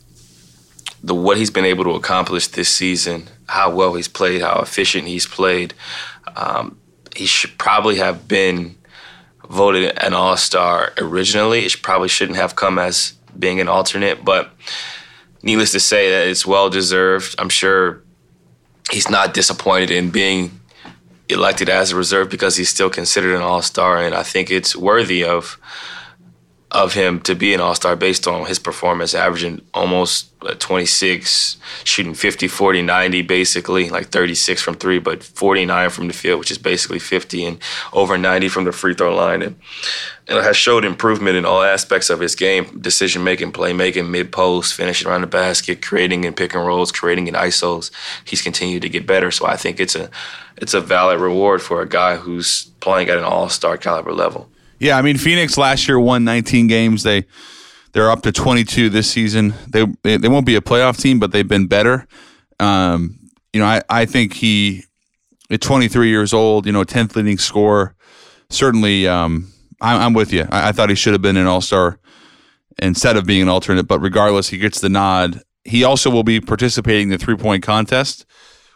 the 1.03 1.15
what 1.15 1.38
he's 1.38 1.51
been 1.51 1.65
able 1.65 1.84
to 1.86 1.91
accomplish 1.91 2.47
this 2.47 2.69
season, 2.69 3.27
how 3.47 3.73
well 3.73 3.95
he's 3.95 4.08
played, 4.08 4.41
how 4.41 4.60
efficient 4.62 5.08
he's 5.08 5.25
played. 5.25 5.73
Um, 6.36 6.77
he 7.15 7.25
should 7.25 7.58
probably 7.58 7.95
have 7.95 8.27
been 8.27 8.75
voted 9.49 9.97
an 9.97 10.13
All 10.13 10.38
Star 10.38 10.93
originally. 10.97 11.65
It 11.65 11.82
probably 11.82 12.10
shouldn't 12.10 12.38
have 12.38 12.56
come 12.56 12.77
as 12.77 13.13
being 13.38 13.60
an 13.60 13.67
alternate, 13.67 14.23
but 14.23 14.51
needless 15.41 15.71
to 15.71 15.80
say 15.80 16.10
that 16.12 16.27
it's 16.27 16.45
well 16.45 16.69
deserved. 16.69 17.36
I'm 17.39 17.49
sure 17.49 18.03
he's 18.91 19.10
not 19.10 19.34
disappointed 19.34 19.91
in 19.91 20.12
being 20.12 20.60
elected 21.29 21.69
as 21.69 21.91
a 21.91 21.95
reserve 21.95 22.29
because 22.29 22.55
he's 22.55 22.69
still 22.69 22.89
considered 22.89 23.35
an 23.35 23.41
all 23.41 23.61
star, 23.61 23.97
and 24.03 24.15
I 24.15 24.23
think 24.23 24.49
it's 24.49 24.75
worthy 24.75 25.23
of 25.23 25.57
of 26.71 26.93
him 26.93 27.21
to 27.21 27.34
be 27.34 27.53
an 27.53 27.62
all 27.62 27.75
star 27.75 27.95
based 27.95 28.27
on 28.27 28.45
his 28.45 28.60
performance, 28.60 29.13
averaging 29.13 29.62
almost 29.73 30.30
uh, 30.41 30.53
26, 30.56 31.56
shooting 31.86 32.13
50, 32.13 32.47
40, 32.49 32.82
90, 32.82 33.21
basically, 33.21 33.89
like 33.89 34.08
36 34.08 34.62
from 34.62 34.75
three, 34.75 34.99
but 34.99 35.23
49 35.23 35.89
from 35.89 36.08
the 36.08 36.13
field, 36.13 36.39
which 36.39 36.51
is 36.51 36.58
basically 36.58 36.99
50, 36.99 37.45
and 37.45 37.60
over 37.93 38.17
90 38.17 38.49
from 38.49 38.65
the 38.65 38.73
free 38.73 38.93
throw 38.93 39.15
line. 39.15 39.41
And, 39.41 39.56
and 40.27 40.43
has 40.43 40.58
showed 40.58 40.84
improvement 40.84 41.38
in 41.38 41.45
all 41.45 41.63
aspects 41.63 42.10
of 42.10 42.19
his 42.19 42.36
game 42.36 42.80
decision 42.82 43.23
making, 43.23 43.53
play 43.53 43.71
making, 43.71 44.12
mid 44.12 44.34
post, 44.34 44.73
finishing 44.73 45.08
around 45.08 45.21
the 45.21 45.27
basket, 45.27 45.82
creating 45.82 46.25
in 46.25 46.34
pick 46.34 46.53
and 46.53 46.65
rolls, 46.65 46.91
creating 46.91 47.27
in 47.27 47.34
ISOs. 47.34 47.91
He's 48.25 48.41
continued 48.41 48.82
to 48.82 48.89
get 48.89 49.08
better. 49.08 49.32
So 49.32 49.45
I 49.45 49.56
think 49.56 49.80
it's 49.80 49.95
a 49.95 50.10
it's 50.58 50.73
a 50.73 50.82
valid 50.82 51.21
reward 51.21 51.62
for 51.62 51.82
a 51.82 51.88
guy 51.88 52.17
who's 52.17 52.65
playing 52.82 53.08
at 53.08 53.17
an 53.17 53.23
all 53.23 53.47
star 53.47 53.77
caliber 53.77 54.12
level. 54.12 54.49
Yeah, 54.79 54.97
I 54.97 55.01
mean 55.01 55.17
Phoenix 55.17 55.57
last 55.57 55.87
year 55.87 55.99
won 55.99 56.23
19 56.23 56.67
games. 56.67 57.03
They 57.03 57.25
they're 57.93 58.11
up 58.11 58.21
to 58.23 58.31
22 58.31 58.89
this 58.89 59.09
season. 59.09 59.53
They 59.69 59.85
they 60.03 60.27
won't 60.27 60.45
be 60.45 60.55
a 60.55 60.61
playoff 60.61 60.99
team, 61.01 61.19
but 61.19 61.31
they've 61.31 61.47
been 61.47 61.67
better. 61.67 62.07
Um, 62.59 63.19
you 63.53 63.59
know, 63.59 63.65
I 63.65 63.81
I 63.89 64.05
think 64.05 64.33
he 64.33 64.83
at 65.49 65.61
23 65.61 66.09
years 66.09 66.33
old, 66.33 66.65
you 66.65 66.71
know, 66.71 66.83
10th 66.83 67.15
leading 67.15 67.37
scorer. 67.37 67.95
Certainly, 68.49 69.07
um, 69.07 69.51
I, 69.81 70.05
I'm 70.05 70.13
with 70.13 70.33
you. 70.33 70.45
I, 70.51 70.69
I 70.69 70.71
thought 70.71 70.89
he 70.89 70.95
should 70.95 71.13
have 71.13 71.21
been 71.21 71.37
an 71.37 71.47
All 71.47 71.61
Star 71.61 71.99
instead 72.79 73.17
of 73.17 73.25
being 73.25 73.41
an 73.41 73.49
alternate. 73.49 73.87
But 73.87 73.99
regardless, 73.99 74.49
he 74.49 74.57
gets 74.57 74.79
the 74.79 74.89
nod. 74.89 75.41
He 75.63 75.83
also 75.83 76.09
will 76.09 76.23
be 76.23 76.39
participating 76.39 77.03
in 77.03 77.09
the 77.09 77.17
three 77.17 77.35
point 77.35 77.63
contest 77.63 78.25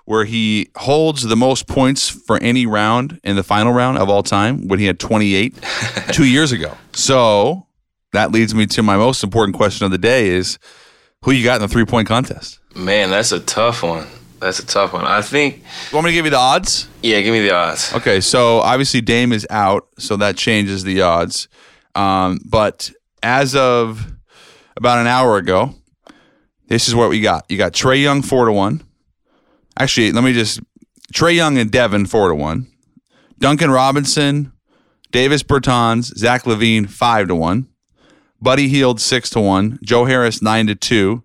where 0.06 0.26
he 0.26 0.70
holds 0.76 1.24
the 1.24 1.36
most 1.36 1.68
points 1.68 2.10
for 2.10 2.38
any 2.42 2.66
round 2.66 3.20
in 3.24 3.36
the 3.36 3.44
final 3.44 3.74
round 3.74 3.98
of 3.98 4.10
all 4.10 4.24
time 4.24 4.68
when 4.68 4.80
he 4.80 4.86
had 4.86 5.00
28 5.00 5.56
two 6.12 6.26
years 6.26 6.52
ago. 6.52 6.76
So 6.94 7.68
that 8.14 8.32
leads 8.32 8.54
me 8.54 8.66
to 8.68 8.84
my 8.84 8.98
most 8.98 9.24
important 9.24 9.56
question 9.56 9.86
of 9.86 9.92
the 9.92 9.98
day 9.98 10.30
is 10.30 10.60
who 11.24 11.32
you 11.32 11.44
got 11.44 11.56
in 11.56 11.62
the 11.62 11.68
three 11.68 11.86
point 11.86 12.08
contest? 12.08 12.60
Man, 12.76 13.10
that's 13.10 13.32
a 13.32 13.40
tough 13.40 13.84
one. 13.84 14.08
That's 14.40 14.60
a 14.60 14.66
tough 14.66 14.94
one. 14.94 15.06
I 15.06 15.22
think. 15.22 15.58
You 15.58 15.96
want 15.96 16.06
me 16.06 16.12
to 16.12 16.16
give 16.16 16.26
you 16.26 16.32
the 16.32 16.38
odds? 16.38 16.90
Yeah, 17.04 17.22
give 17.22 17.32
me 17.32 17.42
the 17.42 17.54
odds. 17.54 17.94
Okay, 17.94 18.22
so 18.22 18.58
obviously 18.60 19.00
Dame 19.02 19.34
is 19.34 19.46
out, 19.52 19.88
so 20.00 20.18
that 20.18 20.36
changes 20.36 20.84
the 20.84 21.02
odds. 21.04 21.48
Um, 21.94 22.40
but 22.44 22.92
as 23.22 23.56
of 23.56 24.12
about 24.76 24.98
an 24.98 25.06
hour 25.08 25.38
ago, 25.38 25.76
this 26.68 26.88
is 26.88 26.96
what 26.96 27.10
we 27.10 27.22
got. 27.22 27.46
You 27.50 27.58
got 27.58 27.74
Trae 27.74 28.02
Young 28.02 28.24
four 28.24 28.46
to 28.46 28.52
one. 28.52 28.82
Actually, 29.80 30.12
let 30.12 30.24
me 30.24 30.34
just 30.34 30.60
Trae 31.14 31.36
Young 31.36 31.58
and 31.58 31.72
Devin 31.72 32.06
four 32.06 32.30
to 32.30 32.36
one. 32.36 32.68
Duncan 33.40 33.72
Robinson, 33.72 34.52
Davis 35.12 35.44
Bertans, 35.44 36.16
Zach 36.18 36.44
LaVine 36.44 36.90
five 36.90 37.28
to 37.28 37.36
one. 37.36 37.68
Buddy 38.42 38.68
Hield 38.68 39.00
six 39.00 39.30
to 39.32 39.42
one. 39.42 39.80
Joe 39.84 40.06
Harris 40.06 40.42
nine 40.42 40.68
to 40.68 40.76
two, 40.76 41.24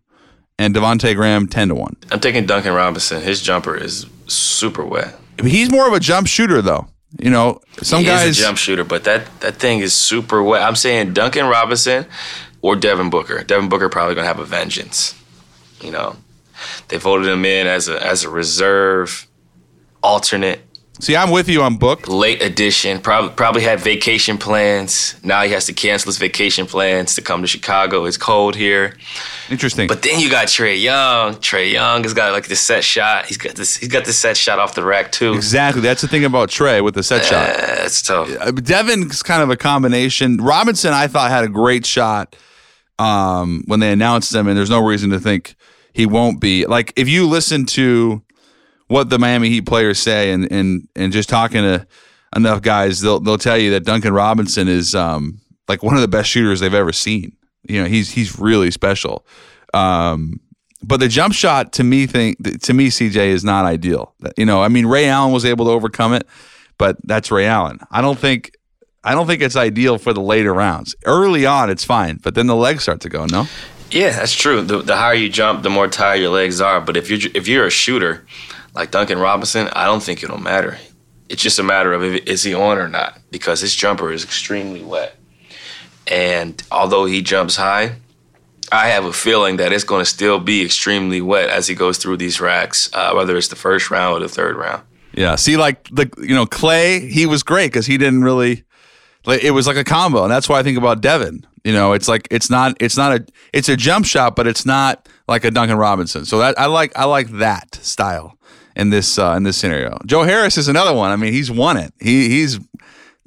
and 0.58 0.74
Devonte 0.74 1.14
Graham 1.14 1.46
ten 1.46 1.68
to 1.68 1.74
one. 1.74 1.96
I'm 2.10 2.20
taking 2.20 2.46
Duncan 2.46 2.74
Robinson. 2.74 3.22
His 3.22 3.40
jumper 3.42 3.76
is 3.76 4.06
super 4.26 4.84
wet. 4.84 5.14
He's 5.42 5.70
more 5.70 5.86
of 5.86 5.92
a 5.92 6.00
jump 6.00 6.26
shooter 6.26 6.62
though. 6.62 6.88
You 7.18 7.30
know, 7.30 7.60
some 7.82 8.00
he 8.00 8.06
guys 8.06 8.36
jump 8.36 8.58
shooter, 8.58 8.84
but 8.84 9.04
that 9.04 9.40
that 9.40 9.56
thing 9.56 9.80
is 9.80 9.94
super 9.94 10.42
wet. 10.42 10.62
I'm 10.62 10.76
saying 10.76 11.14
Duncan 11.14 11.46
Robinson 11.46 12.06
or 12.60 12.76
Devin 12.76 13.10
Booker. 13.10 13.42
Devin 13.42 13.68
Booker 13.68 13.88
probably 13.88 14.14
gonna 14.14 14.26
have 14.26 14.38
a 14.38 14.44
vengeance. 14.44 15.14
You 15.80 15.90
know, 15.92 16.16
they 16.88 16.98
voted 16.98 17.28
him 17.28 17.44
in 17.44 17.66
as 17.66 17.88
a 17.88 18.04
as 18.04 18.24
a 18.24 18.30
reserve, 18.30 19.26
alternate. 20.02 20.60
See, 20.98 21.14
I'm 21.14 21.30
with 21.30 21.46
you 21.46 21.62
on 21.62 21.76
Book. 21.76 22.08
Late 22.08 22.40
edition. 22.40 23.00
Probably 23.00 23.30
probably 23.30 23.62
had 23.62 23.80
vacation 23.80 24.38
plans. 24.38 25.14
Now 25.22 25.42
he 25.42 25.50
has 25.50 25.66
to 25.66 25.74
cancel 25.74 26.08
his 26.08 26.16
vacation 26.16 26.64
plans 26.64 27.14
to 27.16 27.22
come 27.22 27.42
to 27.42 27.46
Chicago. 27.46 28.06
It's 28.06 28.16
cold 28.16 28.56
here. 28.56 28.96
Interesting. 29.50 29.88
But 29.88 30.00
then 30.00 30.20
you 30.20 30.30
got 30.30 30.46
Trae 30.46 30.80
Young. 30.80 31.34
Trae 31.34 31.70
Young 31.70 32.02
has 32.04 32.14
got 32.14 32.32
like 32.32 32.48
the 32.48 32.56
set 32.56 32.82
shot. 32.82 33.26
He's 33.26 33.36
got 33.36 33.56
this. 33.56 33.76
He's 33.76 33.90
got 33.90 34.06
the 34.06 34.14
set 34.14 34.38
shot 34.38 34.58
off 34.58 34.74
the 34.74 34.84
rack 34.84 35.12
too. 35.12 35.34
Exactly. 35.34 35.82
That's 35.82 36.00
the 36.00 36.08
thing 36.08 36.24
about 36.24 36.48
Trae 36.48 36.82
with 36.82 36.94
the 36.94 37.02
set 37.02 37.26
shot. 37.26 37.50
It's 37.84 38.00
tough. 38.00 38.34
Uh, 38.40 38.52
Devin's 38.52 39.22
kind 39.22 39.42
of 39.42 39.50
a 39.50 39.56
combination. 39.56 40.38
Robinson, 40.38 40.94
I 40.94 41.08
thought 41.08 41.30
had 41.30 41.44
a 41.44 41.48
great 41.48 41.84
shot 41.84 42.34
um, 42.98 43.64
when 43.66 43.80
they 43.80 43.92
announced 43.92 44.34
him, 44.34 44.48
and 44.48 44.56
there's 44.56 44.70
no 44.70 44.82
reason 44.82 45.10
to 45.10 45.20
think 45.20 45.56
he 45.96 46.04
won't 46.04 46.42
be. 46.42 46.66
Like 46.66 46.92
if 46.94 47.08
you 47.08 47.26
listen 47.26 47.64
to 47.66 48.22
what 48.88 49.08
the 49.08 49.18
Miami 49.18 49.48
Heat 49.48 49.62
players 49.62 49.98
say 49.98 50.30
and 50.30 50.46
and 50.52 50.86
and 50.94 51.10
just 51.10 51.30
talking 51.30 51.62
to 51.62 51.86
enough 52.36 52.60
guys, 52.60 53.00
they'll 53.00 53.18
they'll 53.18 53.38
tell 53.38 53.56
you 53.56 53.70
that 53.70 53.86
Duncan 53.86 54.12
Robinson 54.12 54.68
is 54.68 54.94
um 54.94 55.40
like 55.68 55.82
one 55.82 55.94
of 55.94 56.02
the 56.02 56.08
best 56.08 56.28
shooters 56.28 56.60
they've 56.60 56.74
ever 56.74 56.92
seen. 56.92 57.34
You 57.66 57.82
know, 57.82 57.88
he's 57.88 58.10
he's 58.10 58.38
really 58.38 58.70
special. 58.70 59.26
Um 59.72 60.38
but 60.82 61.00
the 61.00 61.08
jump 61.08 61.32
shot 61.32 61.72
to 61.72 61.82
me 61.82 62.06
think 62.06 62.60
to 62.64 62.74
me 62.74 62.88
CJ 62.88 63.28
is 63.28 63.42
not 63.42 63.64
ideal. 63.64 64.14
You 64.36 64.44
know, 64.44 64.60
I 64.62 64.68
mean 64.68 64.84
Ray 64.84 65.08
Allen 65.08 65.32
was 65.32 65.46
able 65.46 65.64
to 65.64 65.70
overcome 65.70 66.12
it, 66.12 66.26
but 66.76 66.98
that's 67.04 67.30
Ray 67.30 67.46
Allen. 67.46 67.78
I 67.90 68.02
don't 68.02 68.18
think 68.18 68.50
I 69.02 69.14
don't 69.14 69.26
think 69.26 69.40
it's 69.40 69.56
ideal 69.56 69.96
for 69.96 70.12
the 70.12 70.20
later 70.20 70.52
rounds. 70.52 70.94
Early 71.06 71.46
on, 71.46 71.70
it's 71.70 71.84
fine, 71.84 72.18
but 72.22 72.34
then 72.34 72.48
the 72.48 72.56
legs 72.56 72.82
start 72.82 73.00
to 73.00 73.08
go. 73.08 73.24
No. 73.24 73.46
Yeah, 73.90 74.10
that's 74.10 74.34
true. 74.34 74.62
The, 74.62 74.82
the 74.82 74.96
higher 74.96 75.14
you 75.14 75.28
jump, 75.28 75.62
the 75.62 75.70
more 75.70 75.88
tired 75.88 76.20
your 76.20 76.30
legs 76.30 76.60
are. 76.60 76.80
But 76.80 76.96
if 76.96 77.10
you're 77.10 77.30
if 77.34 77.48
you're 77.48 77.66
a 77.66 77.70
shooter 77.70 78.26
like 78.74 78.90
Duncan 78.90 79.18
Robinson, 79.18 79.68
I 79.72 79.84
don't 79.84 80.02
think 80.02 80.22
it'll 80.22 80.38
matter. 80.38 80.78
It's 81.28 81.42
just 81.42 81.58
a 81.58 81.62
matter 81.62 81.92
of 81.92 82.02
if, 82.02 82.24
is 82.26 82.42
he 82.42 82.54
on 82.54 82.78
or 82.78 82.88
not 82.88 83.18
because 83.30 83.60
his 83.60 83.74
jumper 83.74 84.12
is 84.12 84.24
extremely 84.24 84.82
wet. 84.82 85.16
And 86.06 86.62
although 86.70 87.04
he 87.04 87.22
jumps 87.22 87.56
high, 87.56 87.96
I 88.70 88.88
have 88.88 89.04
a 89.04 89.12
feeling 89.12 89.56
that 89.56 89.72
it's 89.72 89.84
going 89.84 90.02
to 90.02 90.10
still 90.10 90.38
be 90.38 90.64
extremely 90.64 91.20
wet 91.20 91.48
as 91.50 91.66
he 91.66 91.74
goes 91.74 91.98
through 91.98 92.16
these 92.18 92.40
racks, 92.40 92.90
uh, 92.92 93.12
whether 93.12 93.36
it's 93.36 93.48
the 93.48 93.56
first 93.56 93.90
round 93.90 94.16
or 94.16 94.20
the 94.20 94.28
third 94.28 94.56
round. 94.56 94.82
Yeah. 95.14 95.36
See, 95.36 95.56
like 95.56 95.88
the 95.88 96.10
you 96.18 96.34
know 96.34 96.46
Clay, 96.46 97.08
he 97.08 97.26
was 97.26 97.42
great 97.42 97.68
because 97.68 97.86
he 97.86 97.96
didn't 97.98 98.22
really. 98.22 98.64
It 99.26 99.52
was 99.52 99.66
like 99.66 99.76
a 99.76 99.84
combo, 99.84 100.22
and 100.22 100.30
that's 100.30 100.48
why 100.48 100.58
I 100.58 100.62
think 100.62 100.78
about 100.78 101.00
Devin. 101.00 101.46
You 101.64 101.72
know, 101.72 101.94
it's 101.94 102.06
like 102.08 102.28
it's 102.30 102.48
not 102.48 102.76
it's 102.80 102.96
not 102.96 103.12
a 103.12 103.26
it's 103.52 103.68
a 103.68 103.76
jump 103.76 104.06
shot, 104.06 104.36
but 104.36 104.46
it's 104.46 104.64
not 104.64 105.08
like 105.26 105.44
a 105.44 105.50
Duncan 105.50 105.76
Robinson. 105.76 106.24
So 106.24 106.38
that 106.38 106.58
I 106.58 106.66
like 106.66 106.96
I 106.96 107.04
like 107.04 107.28
that 107.38 107.74
style 107.76 108.38
in 108.76 108.90
this 108.90 109.18
uh, 109.18 109.34
in 109.36 109.42
this 109.42 109.56
scenario. 109.56 109.98
Joe 110.06 110.22
Harris 110.22 110.56
is 110.56 110.68
another 110.68 110.94
one. 110.94 111.10
I 111.10 111.16
mean, 111.16 111.32
he's 111.32 111.50
won 111.50 111.76
it. 111.76 111.92
He 111.98 112.28
he's 112.28 112.60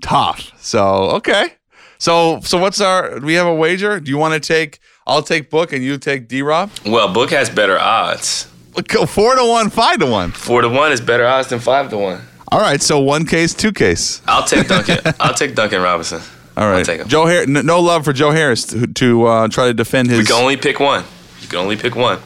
tough. 0.02 0.52
So 0.62 1.12
okay. 1.18 1.54
So 1.98 2.40
so 2.42 2.58
what's 2.58 2.80
our? 2.80 3.20
Do 3.20 3.26
we 3.26 3.34
have 3.34 3.48
a 3.48 3.54
wager? 3.54 4.00
Do 4.00 4.10
you 4.10 4.18
want 4.18 4.34
to 4.36 4.40
take? 4.40 4.80
I'll 5.06 5.24
take 5.24 5.50
Book 5.50 5.74
and 5.74 5.84
you 5.84 5.98
take 5.98 6.28
D 6.28 6.42
Rob. 6.42 6.72
Well, 6.86 7.12
Book 7.14 7.32
has 7.32 7.50
better 7.50 7.78
odds. 7.78 8.48
Go 8.88 9.06
four 9.06 9.36
to 9.36 9.46
one, 9.46 9.70
five 9.70 10.00
to 10.00 10.06
one. 10.06 10.32
Four 10.32 10.62
to 10.62 10.70
one 10.70 10.92
is 10.94 11.02
better 11.02 11.26
odds 11.26 11.50
than 11.50 11.60
five 11.60 11.90
to 11.90 11.98
one. 11.98 12.22
All 12.52 12.60
right, 12.60 12.82
so 12.82 13.00
one 13.00 13.26
case, 13.26 13.54
two 13.54 13.72
case. 13.72 14.22
I'll 14.28 14.44
take 14.44 14.68
Duncan. 14.68 15.00
I'll 15.20 15.34
take 15.34 15.54
Duncan 15.56 15.82
Robinson. 15.82 16.22
All 16.58 16.70
right, 16.70 16.86
Joe 17.08 17.26
Harris. 17.26 17.48
No 17.48 17.80
love 17.80 18.04
for 18.04 18.12
Joe 18.12 18.32
Harris 18.32 18.66
to, 18.66 18.88
to 18.88 19.26
uh, 19.26 19.48
try 19.48 19.68
to 19.68 19.74
defend 19.74 20.10
his. 20.10 20.20
We 20.20 20.26
can 20.26 20.36
only 20.36 20.58
pick 20.58 20.80
one. 20.80 21.06
You 21.42 21.48
can 21.48 21.60
only 21.60 21.78
pick 21.78 21.96
one. 21.96 22.20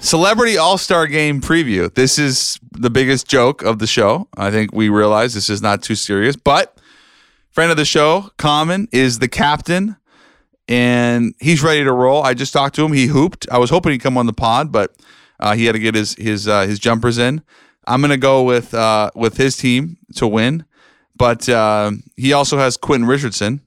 Celebrity 0.00 0.56
All 0.56 0.78
Star 0.78 1.06
Game 1.06 1.40
preview. 1.40 1.92
This 1.92 2.18
is 2.18 2.58
the 2.72 2.90
biggest 2.90 3.26
joke 3.26 3.62
of 3.62 3.78
the 3.78 3.86
show. 3.86 4.28
I 4.36 4.50
think 4.50 4.72
we 4.72 4.88
realize 4.88 5.34
this 5.34 5.50
is 5.50 5.60
not 5.60 5.82
too 5.82 5.94
serious, 5.94 6.36
but 6.36 6.78
friend 7.50 7.70
of 7.70 7.76
the 7.76 7.84
show, 7.84 8.30
Common, 8.36 8.88
is 8.92 9.18
the 9.18 9.28
captain, 9.28 9.96
and 10.68 11.34
he's 11.40 11.62
ready 11.62 11.84
to 11.84 11.92
roll. 11.92 12.22
I 12.22 12.34
just 12.34 12.52
talked 12.52 12.76
to 12.76 12.84
him. 12.84 12.92
He 12.92 13.06
hooped. 13.06 13.46
I 13.50 13.58
was 13.58 13.70
hoping 13.70 13.92
he'd 13.92 13.98
come 13.98 14.16
on 14.16 14.26
the 14.26 14.32
pod, 14.32 14.70
but 14.70 14.94
uh, 15.38 15.54
he 15.54 15.64
had 15.64 15.72
to 15.72 15.78
get 15.78 15.94
his 15.94 16.14
his 16.14 16.46
uh, 16.46 16.66
his 16.66 16.78
jumpers 16.78 17.18
in. 17.18 17.42
I'm 17.90 18.00
gonna 18.00 18.16
go 18.16 18.44
with 18.44 18.72
uh, 18.72 19.10
with 19.16 19.36
his 19.36 19.56
team 19.56 19.96
to 20.14 20.28
win, 20.28 20.64
but 21.16 21.48
uh, 21.48 21.90
he 22.16 22.32
also 22.32 22.56
has 22.56 22.76
Quentin 22.76 23.08
Richardson. 23.08 23.62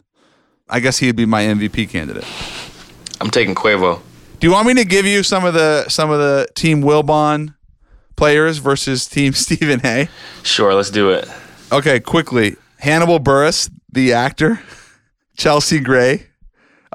I 0.69 0.79
guess 0.79 0.99
he'd 0.99 1.17
be 1.17 1.25
my 1.25 1.43
MVP 1.43 1.89
candidate. 1.89 2.25
I'm 3.19 3.29
taking 3.29 3.53
Quavo. 3.53 3.99
Do 4.39 4.47
you 4.47 4.53
want 4.53 4.67
me 4.67 4.75
to 4.75 4.85
give 4.85 5.05
you 5.05 5.23
some 5.23 5.43
of 5.43 5.53
the 5.53 5.89
some 5.89 6.09
of 6.09 6.19
the 6.19 6.47
team 6.55 6.81
Wilbon 6.81 7.53
players 8.15 8.59
versus 8.59 9.07
team 9.07 9.33
Stephen 9.33 9.81
A? 9.85 10.07
Sure, 10.41 10.73
let's 10.73 10.89
do 10.89 11.09
it. 11.09 11.27
Okay, 11.73 11.99
quickly. 11.99 12.55
Hannibal 12.79 13.19
Buress, 13.19 13.69
the 13.91 14.13
actor. 14.13 14.61
Chelsea 15.37 15.79
Gray. 15.79 16.27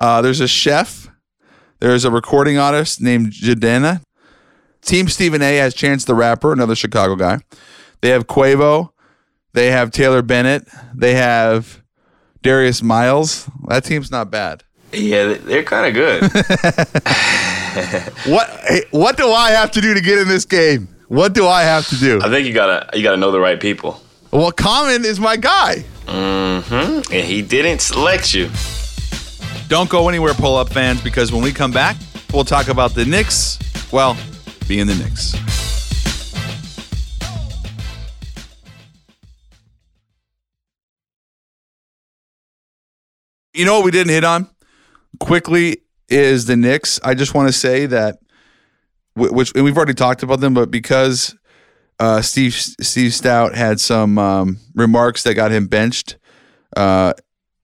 Uh, 0.01 0.23
there's 0.23 0.41
a 0.41 0.49
chef. 0.49 1.09
There's 1.81 2.07
a 2.07 2.11
recording 2.11 2.57
artist 2.57 3.03
named 3.03 3.33
Jadena. 3.33 4.01
Team 4.83 5.09
Stephen 5.09 5.43
A 5.43 5.57
has 5.57 5.75
Chance 5.75 6.05
the 6.05 6.14
Rapper, 6.14 6.53
another 6.53 6.75
Chicago 6.75 7.17
guy. 7.17 7.41
They 8.01 8.11
have 8.11 8.27
Quavo. 8.27 8.91
They 9.53 9.71
have 9.71 9.91
Taylor 9.91 10.23
Bennett. 10.23 10.69
They 10.95 11.14
have 11.14 11.83
Darius 12.43 12.83
Miles. 12.83 13.51
That 13.69 13.85
team's 13.85 14.11
not 14.11 14.31
bad. 14.31 14.62
Yeah, 14.93 15.35
they're 15.35 15.64
kind 15.64 15.87
of 15.87 15.95
good. 15.95 16.23
what 18.27 18.49
hey, 18.67 18.85
what 18.91 19.17
do 19.17 19.31
I 19.31 19.51
have 19.51 19.71
to 19.73 19.81
do 19.81 19.95
to 19.95 20.01
get 20.01 20.19
in 20.19 20.29
this 20.29 20.45
game? 20.45 20.88
What 21.09 21.33
do 21.33 21.47
I 21.47 21.62
have 21.62 21.88
to 21.88 21.97
do? 21.97 22.21
I 22.23 22.29
think 22.29 22.47
you 22.47 22.55
gotta 22.55 22.97
you 22.97 23.03
gotta 23.03 23.17
know 23.17 23.31
the 23.31 23.41
right 23.41 23.61
people. 23.61 24.01
Well, 24.31 24.53
Common 24.53 25.05
is 25.05 25.19
my 25.19 25.37
guy. 25.37 25.85
Mm-hmm. 26.07 27.12
And 27.12 27.27
he 27.27 27.43
didn't 27.43 27.81
select 27.81 28.35
you. 28.35 28.51
Don't 29.69 29.88
go 29.88 30.09
anywhere, 30.09 30.35
pull 30.35 30.57
up 30.57 30.71
fans, 30.71 31.03
because 31.03 31.33
when 31.33 31.43
we 31.43 31.53
come 31.53 31.71
back, 31.71 31.97
we'll 32.33 32.45
talk 32.45 32.69
about 32.69 32.95
the 32.95 33.05
Knicks. 33.05 33.59
Well, 33.93 34.17
being 34.68 34.87
the 34.87 34.94
Knicks. 34.94 35.35
You 43.54 43.64
know 43.64 43.76
what 43.76 43.85
we 43.85 43.90
didn't 43.90 44.12
hit 44.12 44.24
on 44.24 44.48
quickly 45.18 45.78
is 46.09 46.44
the 46.44 46.54
Knicks. 46.54 47.00
I 47.02 47.14
just 47.14 47.35
want 47.35 47.48
to 47.48 47.52
say 47.52 47.87
that, 47.87 48.18
which 49.16 49.52
we've 49.54 49.76
already 49.76 49.94
talked 49.94 50.22
about 50.22 50.40
them, 50.40 50.54
but 50.54 50.70
because 50.70 51.35
uh, 51.98 52.20
Steve 52.20 52.54
Steve 52.54 53.12
Stoute 53.12 53.54
had 53.54 53.81
some 53.81 54.18
um, 54.18 54.59
remarks 54.74 55.22
that 55.24 55.35
got 55.35 55.50
him 55.50 55.66
benched, 55.66 56.18
uh, 56.76 57.14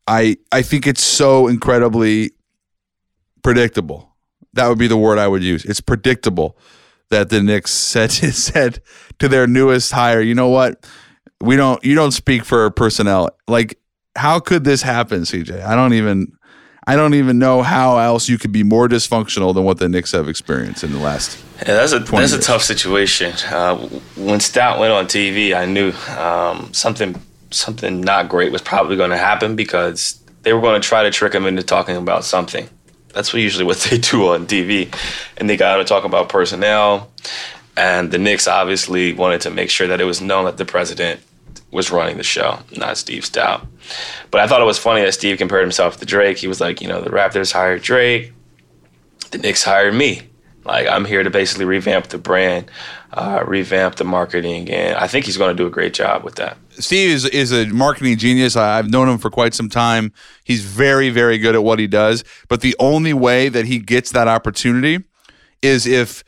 I 0.07 0.39
I 0.51 0.63
think 0.63 0.87
it's 0.87 1.05
so 1.05 1.49
incredibly 1.49 2.33
predictable. 3.43 4.11
That 4.55 4.69
would 4.69 4.79
be 4.79 4.87
the 4.89 4.97
word 4.97 5.19
I 5.19 5.29
would 5.29 5.43
use. 5.43 5.65
It's 5.65 5.81
predictable 5.81 6.57
that 7.11 7.31
the 7.31 7.43
Knicks 7.43 7.71
said 7.73 8.13
said 8.13 8.81
to 9.19 9.29
their 9.29 9.47
newest 9.47 9.93
hire, 9.93 10.21
you 10.21 10.35
know 10.35 10.49
what? 10.49 10.87
We 11.41 11.57
don't 11.57 11.83
you 11.85 11.95
don't 11.95 12.13
speak 12.13 12.45
for 12.45 12.69
personnel. 12.71 13.31
Like 13.49 13.79
how 14.17 14.41
could 14.41 14.65
this 14.65 14.83
happen, 14.83 15.23
CJ? 15.23 15.65
I 15.65 15.75
don't 15.75 15.93
even 15.95 16.33
I 16.87 16.97
don't 16.97 17.15
even 17.15 17.39
know 17.39 17.63
how 17.63 17.99
else 17.99 18.29
you 18.29 18.37
could 18.39 18.53
be 18.53 18.63
more 18.63 18.89
dysfunctional 18.89 19.55
than 19.55 19.65
what 19.65 19.79
the 19.79 19.89
Knicks 19.89 20.13
have 20.13 20.29
experienced 20.29 20.85
in 20.85 20.93
the 20.93 20.99
last. 20.99 21.43
Yeah, 21.59 21.75
that's 21.75 21.93
a 21.93 22.01
that's 22.01 22.13
years. 22.13 22.33
a 22.35 22.41
tough 22.41 22.63
situation. 22.63 23.33
Uh, 23.51 23.77
when 24.17 24.41
Stoute 24.41 24.79
went 24.79 24.93
on 24.93 25.07
TV, 25.07 25.57
I 25.57 25.65
knew 25.65 25.93
um, 26.19 26.73
something 26.75 27.21
something 27.51 28.01
not 28.01 28.29
great 28.29 28.53
was 28.53 28.63
probably 28.63 28.97
going 28.97 29.11
to 29.11 29.17
happen 29.17 29.57
because 29.57 30.21
they 30.43 30.53
were 30.53 30.61
going 30.61 30.81
to 30.81 30.87
try 30.87 31.05
to 31.05 31.11
trick 31.11 31.33
him 31.33 31.47
into 31.47 31.63
talking 31.63 31.97
about 31.97 32.25
something. 32.25 32.69
That's 33.15 33.33
what 33.33 33.43
usually 33.43 33.65
what 33.65 33.79
they 33.91 33.99
do 33.99 34.29
on 34.29 34.47
TV, 34.47 34.95
and 35.37 35.49
they 35.49 35.57
got 35.57 35.77
to 35.77 35.85
talk 35.85 36.05
about 36.05 36.29
personnel. 36.29 37.11
And 37.77 38.11
the 38.11 38.19
Knicks 38.19 38.47
obviously 38.47 39.13
wanted 39.13 39.41
to 39.43 39.51
make 39.51 39.71
sure 39.71 39.89
that 39.89 40.01
it 40.01 40.05
was 40.05 40.21
known 40.21 40.45
that 40.45 40.59
the 40.59 40.65
president 40.65 41.21
was 41.73 41.91
running 41.91 42.17
the 42.17 42.23
show, 42.23 42.61
not 42.77 42.97
Steve 42.97 43.25
Stoute. 43.25 43.67
But 44.31 44.41
I 44.41 44.47
thought 44.47 44.61
it 44.61 44.65
was 44.65 44.79
funny 44.79 45.03
that 45.03 45.13
Steve 45.13 45.39
compared 45.39 45.63
himself 45.63 45.99
to 45.99 46.07
Drake. 46.07 46.39
He 46.39 46.47
was 46.47 46.61
like, 46.61 46.81
you 46.81 46.87
know, 46.87 47.01
the 47.01 47.11
Raptors 47.11 47.53
hired 47.53 47.83
Drake, 47.83 48.33
the 49.33 49.39
Knicks 49.39 49.65
hired 49.65 49.95
me. 49.95 50.23
Like 50.65 50.87
I'm 50.89 51.05
here 51.05 51.23
to 51.23 51.31
basically 51.31 51.65
revamp 51.65 52.07
the 52.07 52.19
brand, 52.19 52.71
uh, 53.13 53.45
revamp 53.47 53.97
the 53.97 54.05
marketing, 54.05 54.71
and 54.71 54.97
I 54.97 55.07
think 55.07 55.27
he's 55.27 55.37
going 55.37 55.55
to 55.55 55.63
do 55.63 55.67
a 55.67 55.71
great 55.71 55.95
job 55.95 56.25
with 56.25 56.37
that. 56.37 56.57
Steve 56.71 57.11
is 57.11 57.25
is 57.27 57.53
a 57.53 57.67
marketing 57.67 58.17
genius. 58.17 58.57
I've 58.57 58.89
known 58.89 59.09
him 59.09 59.19
for 59.19 59.31
quite 59.31 59.55
some 59.55 59.69
time. 59.69 60.13
He's 60.45 60.63
very 60.65 61.11
very 61.11 61.39
good 61.39 61.55
at 61.55 61.63
what 61.63 61.79
he 61.79 61.87
does. 61.87 62.25
But 62.49 62.61
the 62.61 62.75
only 62.79 63.13
way 63.13 63.49
that 63.49 63.67
he 63.67 63.79
gets 63.79 64.13
that 64.13 64.29
opportunity 64.29 65.05
is 65.63 65.87
if 65.87 66.25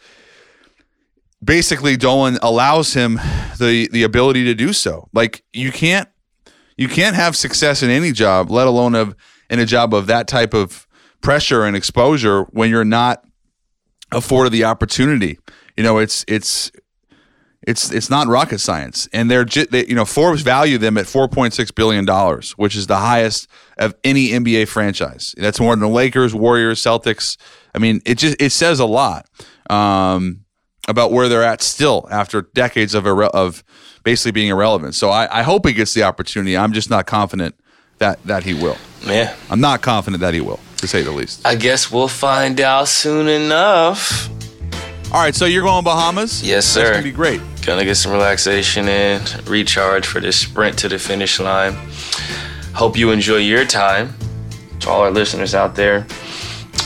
basically 1.42 1.96
Dolan 1.96 2.38
allows 2.42 2.94
him 2.94 3.14
the 3.58 3.88
the 3.92 4.02
ability 4.02 4.44
to 4.44 4.54
do 4.54 4.72
so. 4.72 5.08
Like 5.12 5.44
you 5.52 5.72
can't 5.72 6.08
you 6.76 6.88
can't 6.88 7.16
have 7.16 7.36
success 7.36 7.82
in 7.82 7.90
any 7.90 8.12
job, 8.12 8.50
let 8.50 8.66
alone 8.66 8.94
of 8.94 9.16
in 9.48 9.58
a 9.58 9.66
job 9.66 9.94
of 9.94 10.06
that 10.08 10.28
type 10.28 10.52
of 10.52 10.86
pressure 11.22 11.64
and 11.64 11.76
exposure 11.76 12.42
when 12.50 12.68
you're 12.70 12.84
not 12.84 13.24
afforded 14.16 14.50
the 14.52 14.64
opportunity. 14.64 15.38
You 15.76 15.84
know, 15.84 15.98
it's 15.98 16.24
it's 16.26 16.72
it's 17.66 17.90
it's 17.90 18.08
not 18.08 18.28
rocket 18.28 18.58
science, 18.58 19.08
and 19.12 19.30
they're 19.30 19.44
they, 19.44 19.86
you 19.86 19.94
know 19.94 20.04
Forbes 20.04 20.42
value 20.42 20.78
them 20.78 20.96
at 20.96 21.06
four 21.06 21.28
point 21.28 21.52
six 21.52 21.70
billion 21.70 22.04
dollars, 22.04 22.52
which 22.52 22.76
is 22.76 22.86
the 22.86 22.96
highest 22.96 23.48
of 23.76 23.94
any 24.04 24.28
NBA 24.28 24.68
franchise. 24.68 25.34
That's 25.36 25.60
more 25.60 25.72
than 25.72 25.80
the 25.80 25.88
Lakers, 25.88 26.34
Warriors, 26.34 26.80
Celtics. 26.80 27.36
I 27.74 27.78
mean, 27.78 28.00
it 28.06 28.18
just 28.18 28.40
it 28.40 28.50
says 28.50 28.80
a 28.80 28.86
lot 28.86 29.28
um, 29.68 30.44
about 30.88 31.12
where 31.12 31.28
they're 31.28 31.42
at 31.42 31.60
still 31.60 32.06
after 32.10 32.42
decades 32.42 32.94
of 32.94 33.04
irre- 33.04 33.30
of 33.30 33.64
basically 34.04 34.32
being 34.32 34.48
irrelevant. 34.50 34.94
So 34.94 35.10
I, 35.10 35.40
I 35.40 35.42
hope 35.42 35.66
he 35.66 35.72
gets 35.72 35.92
the 35.92 36.04
opportunity. 36.04 36.56
I'm 36.56 36.72
just 36.72 36.88
not 36.88 37.06
confident 37.06 37.56
that 37.98 38.22
that 38.24 38.44
he 38.44 38.54
will. 38.54 38.78
Yeah, 39.04 39.34
I'm 39.50 39.60
not 39.60 39.82
confident 39.82 40.20
that 40.20 40.34
he 40.34 40.40
will, 40.40 40.60
to 40.78 40.86
say 40.86 41.02
the 41.02 41.10
least. 41.10 41.40
I 41.46 41.54
guess 41.54 41.90
we'll 41.90 42.08
find 42.08 42.60
out 42.60 42.88
soon 42.88 43.28
enough. 43.28 44.28
All 45.12 45.22
right, 45.22 45.34
so 45.34 45.44
you're 45.46 45.62
going 45.62 45.84
Bahamas? 45.84 46.42
Yes, 46.42 46.66
sir. 46.66 46.80
That's 46.80 46.90
gonna 46.96 47.02
be 47.04 47.12
great. 47.12 47.40
Gonna 47.64 47.84
get 47.84 47.94
some 47.96 48.12
relaxation 48.12 48.88
in, 48.88 49.22
recharge 49.46 50.06
for 50.06 50.20
this 50.20 50.36
sprint 50.38 50.78
to 50.80 50.88
the 50.88 50.98
finish 50.98 51.38
line. 51.40 51.76
Hope 52.74 52.96
you 52.96 53.10
enjoy 53.10 53.38
your 53.38 53.64
time. 53.64 54.14
To 54.80 54.90
all 54.90 55.00
our 55.02 55.10
listeners 55.10 55.54
out 55.54 55.74
there, 55.74 56.06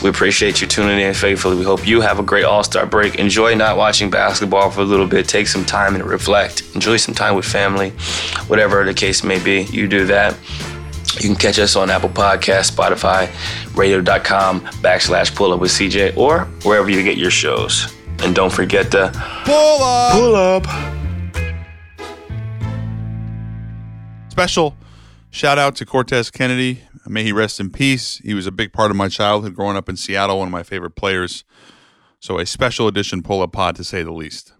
We 0.01 0.09
appreciate 0.09 0.61
you 0.61 0.67
tuning 0.67 0.99
in 0.99 1.13
faithfully. 1.13 1.57
We 1.57 1.63
hope 1.63 1.85
you 1.85 2.01
have 2.01 2.17
a 2.17 2.23
great 2.23 2.43
All 2.43 2.63
Star 2.63 2.87
break. 2.87 3.15
Enjoy 3.15 3.53
not 3.53 3.77
watching 3.77 4.09
basketball 4.09 4.71
for 4.71 4.81
a 4.81 4.83
little 4.83 5.05
bit. 5.05 5.27
Take 5.27 5.47
some 5.47 5.63
time 5.63 5.93
and 5.93 6.03
reflect. 6.03 6.63
Enjoy 6.73 6.97
some 6.97 7.13
time 7.13 7.35
with 7.35 7.45
family, 7.45 7.91
whatever 8.47 8.83
the 8.83 8.95
case 8.95 9.23
may 9.23 9.37
be. 9.37 9.63
You 9.63 9.87
do 9.87 10.05
that. 10.07 10.35
You 11.19 11.29
can 11.29 11.35
catch 11.35 11.59
us 11.59 11.75
on 11.75 11.89
Apple 11.89 12.09
Podcasts, 12.09 12.71
Spotify, 12.71 13.29
radio.com 13.75 14.61
backslash 14.81 15.35
pull 15.35 15.51
up 15.53 15.59
with 15.59 15.71
CJ, 15.71 16.15
or 16.17 16.45
wherever 16.63 16.89
you 16.89 17.03
get 17.03 17.17
your 17.17 17.31
shows. 17.31 17.93
And 18.23 18.35
don't 18.35 18.51
forget 18.53 18.91
to 18.91 19.11
Pull 19.45 19.83
up. 19.83 20.13
pull 20.13 20.35
up. 20.35 20.65
Special 24.29 24.75
shout 25.29 25.57
out 25.57 25.75
to 25.77 25.85
Cortez 25.85 26.31
Kennedy. 26.31 26.81
May 27.07 27.23
he 27.23 27.31
rest 27.31 27.59
in 27.59 27.71
peace. 27.71 28.17
He 28.23 28.33
was 28.33 28.45
a 28.47 28.51
big 28.51 28.71
part 28.73 28.91
of 28.91 28.97
my 28.97 29.09
childhood 29.09 29.55
growing 29.55 29.75
up 29.75 29.89
in 29.89 29.97
Seattle, 29.97 30.37
one 30.39 30.47
of 30.47 30.51
my 30.51 30.63
favorite 30.63 30.91
players. 30.95 31.43
So 32.19 32.37
a 32.37 32.45
special 32.45 32.87
edition 32.87 33.23
pull 33.23 33.41
up 33.41 33.51
pod 33.51 33.75
to 33.77 33.83
say 33.83 34.03
the 34.03 34.11
least. 34.11 34.53